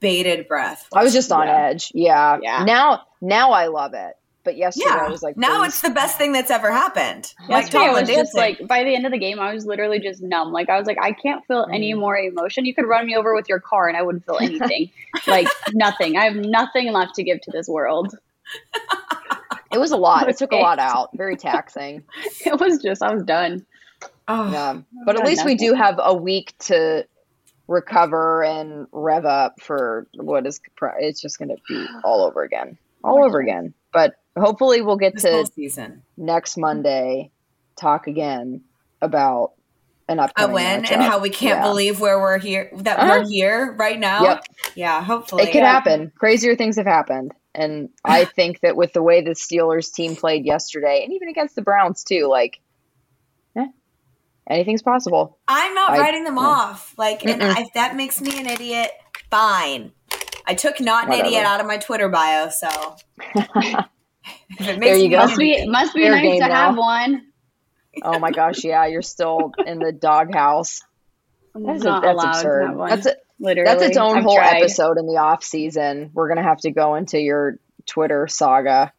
bated 0.00 0.46
breath. 0.48 0.86
I 0.94 1.02
was 1.02 1.12
just 1.14 1.32
on 1.32 1.46
Yeah. 1.46 1.66
edge. 1.68 1.90
Yeah. 1.94 2.38
Yeah. 2.42 2.64
Now 2.64 3.02
now 3.22 3.52
I 3.52 3.68
love 3.68 3.94
it, 3.94 4.14
but 4.48 4.56
yesterday 4.56 4.86
Yeah. 4.88 5.04
I 5.04 5.10
was 5.10 5.22
like, 5.22 5.36
now 5.36 5.58
please. 5.58 5.68
it's 5.74 5.82
the 5.82 5.90
best 5.90 6.16
thing 6.16 6.32
that's 6.32 6.50
ever 6.50 6.70
happened. 6.72 7.34
Mike 7.50 7.64
Yesterday, 7.64 7.78
I 7.78 7.86
Tomlin 7.88 8.06
was 8.06 8.16
just 8.16 8.34
like, 8.34 8.66
by 8.66 8.82
the 8.82 8.94
end 8.94 9.04
of 9.04 9.12
the 9.12 9.18
game, 9.18 9.38
I 9.38 9.52
was 9.52 9.66
literally 9.66 10.00
just 10.00 10.22
numb. 10.22 10.52
Like, 10.52 10.70
I 10.70 10.78
was 10.78 10.86
like, 10.86 10.96
I 11.02 11.12
can't 11.12 11.44
feel 11.46 11.66
any 11.70 11.92
Mm. 11.92 11.98
more 12.00 12.16
emotion. 12.16 12.64
You 12.64 12.74
could 12.74 12.86
run 12.86 13.04
me 13.06 13.14
over 13.14 13.34
with 13.34 13.46
your 13.46 13.60
car 13.60 13.88
and 13.88 13.96
I 13.98 14.00
wouldn't 14.00 14.24
feel 14.24 14.38
anything. 14.40 14.90
like, 15.26 15.48
nothing. 15.74 16.16
I 16.16 16.24
have 16.24 16.36
nothing 16.36 16.90
left 16.92 17.14
to 17.16 17.22
give 17.22 17.42
to 17.42 17.50
this 17.50 17.68
world. 17.68 18.16
It 19.70 19.76
was 19.78 19.90
a 19.92 19.98
lot. 19.98 20.30
It 20.30 20.38
took 20.38 20.52
a 20.52 20.56
lot 20.56 20.78
out. 20.78 21.10
Very 21.14 21.36
taxing. 21.36 22.02
It 22.46 22.58
was 22.58 22.78
just, 22.78 23.02
I 23.02 23.12
was 23.12 23.22
done. 23.22 23.66
oh, 24.28 24.50
Yeah. 24.50 24.80
But 25.04 25.16
at 25.16 25.22
God, 25.24 25.28
least 25.28 25.44
we 25.44 25.56
do 25.56 25.74
have 25.74 26.00
a 26.02 26.14
week 26.14 26.54
to 26.60 27.06
recover 27.66 28.42
and 28.44 28.86
rev 28.92 29.26
up 29.26 29.60
for 29.60 30.06
what 30.14 30.46
is 30.46 30.58
it's 31.00 31.20
just 31.20 31.38
going 31.38 31.50
to 31.50 31.56
be 31.68 31.86
all 32.02 32.22
over 32.24 32.42
again. 32.42 32.78
All 33.04 33.22
over 33.22 33.40
again. 33.40 33.74
But 33.92 34.14
hopefully 34.38 34.80
we'll 34.82 34.96
get 34.96 35.14
this 35.14 35.22
to 35.22 35.46
season. 35.54 36.02
next 36.16 36.56
Monday 36.56 37.30
talk 37.76 38.06
again 38.06 38.62
about 39.00 39.52
an 40.08 40.18
A 40.18 40.22
upcoming 40.22 40.54
win 40.54 40.84
and 40.86 41.02
how 41.02 41.18
we 41.18 41.28
can't 41.30 41.58
Yeah. 41.60 41.62
believe 41.68 42.00
where 42.00 42.18
we're 42.18 42.38
here, 42.38 42.70
that 42.78 42.98
Uh-huh. 42.98 43.18
we're 43.20 43.28
here 43.28 43.74
right 43.78 43.98
now. 43.98 44.22
Yep. 44.22 44.44
Yeah, 44.74 45.02
hopefully. 45.02 45.44
It 45.44 45.52
could 45.52 45.62
happen. 45.62 46.10
Crazier 46.18 46.56
things 46.56 46.76
have 46.76 46.86
happened. 46.86 47.32
And 47.54 47.90
I 48.04 48.24
think 48.24 48.60
that 48.60 48.74
with 48.76 48.92
the 48.94 49.02
way 49.02 49.20
the 49.22 49.32
Steelers 49.32 49.92
team 49.92 50.16
played 50.16 50.46
yesterday, 50.46 51.02
and 51.04 51.12
even 51.12 51.28
against 51.28 51.54
the 51.56 51.62
Browns 51.62 52.04
too, 52.04 52.26
like, 52.26 52.58
eh, 53.56 53.66
anything's 54.48 54.82
possible. 54.82 55.38
I'm 55.46 55.74
not 55.74 55.90
I- 55.90 55.98
writing 55.98 56.24
them 56.24 56.36
no. 56.36 56.42
off. 56.42 56.94
Like, 56.96 57.24
and 57.26 57.42
if 57.42 57.72
that 57.74 57.94
makes 57.94 58.20
me 58.20 58.38
an 58.40 58.46
idiot, 58.46 58.90
fine. 59.30 59.92
I 60.46 60.54
took 60.54 60.80
not 60.80 61.04
an 61.04 61.10
Whatever. 61.10 61.28
idiot 61.28 61.44
out 61.44 61.60
of 61.60 61.66
my 61.66 61.76
Twitter 61.76 62.08
bio, 62.08 62.48
so 62.48 62.96
if 63.34 63.44
it 63.44 63.48
makes 63.54 63.82
There 64.58 64.96
you 64.96 65.10
go. 65.10 65.18
Must 65.18 65.38
be, 65.38 65.66
must 65.66 65.94
be 65.94 66.08
nice 66.08 66.40
to 66.40 66.48
now. 66.48 66.68
have 66.68 66.76
one. 66.76 67.26
oh 68.02 68.18
my 68.18 68.30
gosh, 68.30 68.64
yeah, 68.64 68.86
you're 68.86 69.02
still 69.02 69.52
in 69.66 69.78
the 69.78 69.92
doghouse. 69.92 70.80
I'm 71.54 71.64
That's, 71.64 71.82
not 71.82 72.02
that's 72.02 72.12
allowed 72.14 72.32
to 72.32 72.38
absurd. 72.38 72.66
have 72.68 72.76
one. 72.76 72.90
That's 72.90 73.06
a, 73.06 73.16
literally. 73.40 73.64
that's 73.70 73.82
its 73.82 73.96
own 73.96 74.18
I've 74.18 74.24
whole 74.24 74.36
tried. 74.36 74.58
episode 74.58 74.98
in 74.98 75.06
the 75.06 75.16
off 75.16 75.42
season. 75.42 76.10
We're 76.14 76.28
gonna 76.28 76.42
have 76.42 76.58
to 76.60 76.70
go 76.70 76.94
into 76.94 77.18
your 77.20 77.58
Twitter 77.86 78.28
saga 78.28 78.92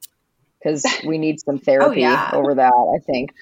because 0.61 0.85
we 1.05 1.17
need 1.17 1.39
some 1.39 1.59
therapy 1.59 2.05
Oh, 2.05 2.09
yeah. 2.09 2.31
over 2.33 2.55
that. 2.55 2.73
I 2.73 2.99
think 3.05 3.33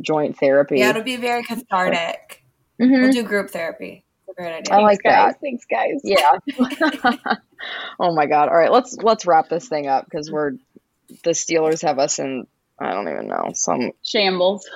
joint 0.00 0.38
therapy. 0.38 0.78
yeah, 0.78 0.90
it'll 0.90 1.02
be 1.02 1.16
very 1.16 1.42
cathartic. 1.44 2.42
Mhm. 2.80 3.02
We'll 3.02 3.12
do 3.12 3.22
group 3.22 3.50
therapy. 3.50 4.04
Great 4.36 4.54
idea. 4.54 4.74
I 4.74 4.78
like 4.80 5.02
guys. 5.02 5.32
that. 5.34 5.40
Thanks, 5.40 5.64
guys. 5.68 6.00
Yeah. 6.04 6.38
oh 8.00 8.14
my 8.14 8.26
god. 8.26 8.48
All 8.48 8.56
right, 8.56 8.70
let's 8.70 8.96
let's 9.02 9.26
wrap 9.26 9.48
this 9.48 9.68
thing 9.68 9.86
up 9.88 10.04
because 10.04 10.30
we're 10.30 10.52
the 11.24 11.30
Steelers 11.30 11.82
have 11.82 11.98
us 11.98 12.18
in 12.18 12.46
I 12.78 12.92
don't 12.92 13.08
even 13.08 13.26
know 13.28 13.50
some 13.54 13.92
Shambles. 14.04 14.68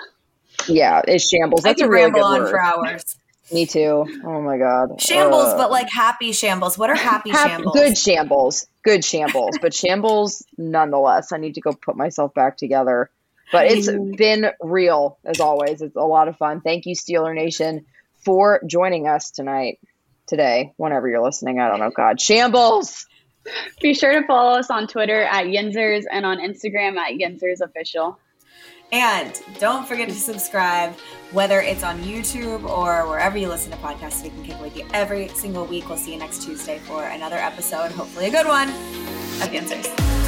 yeah 0.68 1.02
it's 1.06 1.28
shambles. 1.28 1.64
I 1.64 1.70
That's 1.70 1.82
a 1.82 1.84
could 1.84 1.90
really 1.90 2.04
ramble 2.04 2.20
good 2.20 2.26
on 2.26 2.40
word. 2.42 2.50
for 2.50 2.60
hours. 2.62 3.16
Me 3.52 3.66
too. 3.66 4.06
Oh 4.24 4.40
my 4.40 4.56
god. 4.56 4.98
Shambles, 5.00 5.48
Uh, 5.48 5.56
but 5.58 5.70
like 5.70 5.88
happy 5.90 6.32
shambles. 6.32 6.78
What 6.78 6.88
are 6.88 6.94
happy 6.96 7.30
hap- 7.30 7.48
shambles? 7.50 7.74
good 7.76 7.98
shambles, 7.98 8.66
good 8.82 9.04
shambles, 9.04 9.58
but 9.60 9.74
shambles 9.74 10.42
nonetheless. 10.56 11.32
I 11.32 11.36
need 11.38 11.54
to 11.56 11.60
go 11.60 11.72
put 11.74 11.96
myself 11.96 12.32
back 12.32 12.56
together. 12.56 13.10
But 13.50 13.66
it's 13.66 13.90
been 14.16 14.46
real 14.62 15.18
as 15.26 15.38
always. 15.38 15.82
It's 15.82 15.96
a 15.96 16.00
lot 16.00 16.28
of 16.28 16.38
fun. 16.38 16.62
Thank 16.62 16.86
you, 16.86 16.94
Steeler 16.96 17.34
Nation, 17.34 17.84
for 18.24 18.62
joining 18.66 19.06
us 19.06 19.30
tonight, 19.30 19.78
today, 20.26 20.72
whenever 20.78 21.06
you're 21.06 21.22
listening. 21.22 21.60
I 21.60 21.68
don't 21.68 21.78
know. 21.80 21.90
God, 21.90 22.18
shambles. 22.18 23.06
Be 23.80 23.94
sure 23.94 24.20
to 24.20 24.26
follow 24.26 24.58
us 24.58 24.70
on 24.70 24.86
Twitter 24.86 25.22
at 25.22 25.46
Yinzers 25.46 26.04
and 26.10 26.24
on 26.24 26.38
Instagram 26.38 26.96
at 26.96 27.14
Yinzers 27.14 27.60
Official. 27.60 28.18
And 28.92 29.40
don't 29.58 29.88
forget 29.88 30.08
to 30.10 30.14
subscribe, 30.14 30.94
whether 31.32 31.60
it's 31.62 31.82
on 31.82 32.00
YouTube 32.02 32.68
or 32.68 33.08
wherever 33.08 33.38
you 33.38 33.48
listen 33.48 33.72
to 33.72 33.78
podcasts. 33.78 34.22
We 34.22 34.28
can 34.28 34.44
kick 34.44 34.60
with 34.60 34.76
you 34.76 34.86
every 34.92 35.28
single 35.28 35.64
week. 35.64 35.88
We'll 35.88 35.96
see 35.96 36.12
you 36.12 36.18
next 36.18 36.42
Tuesday 36.42 36.78
for 36.80 37.04
another 37.04 37.36
episode, 37.36 37.90
hopefully 37.92 38.26
a 38.26 38.30
good 38.30 38.46
one, 38.46 38.68
of 38.68 39.52
Answers. 39.54 40.21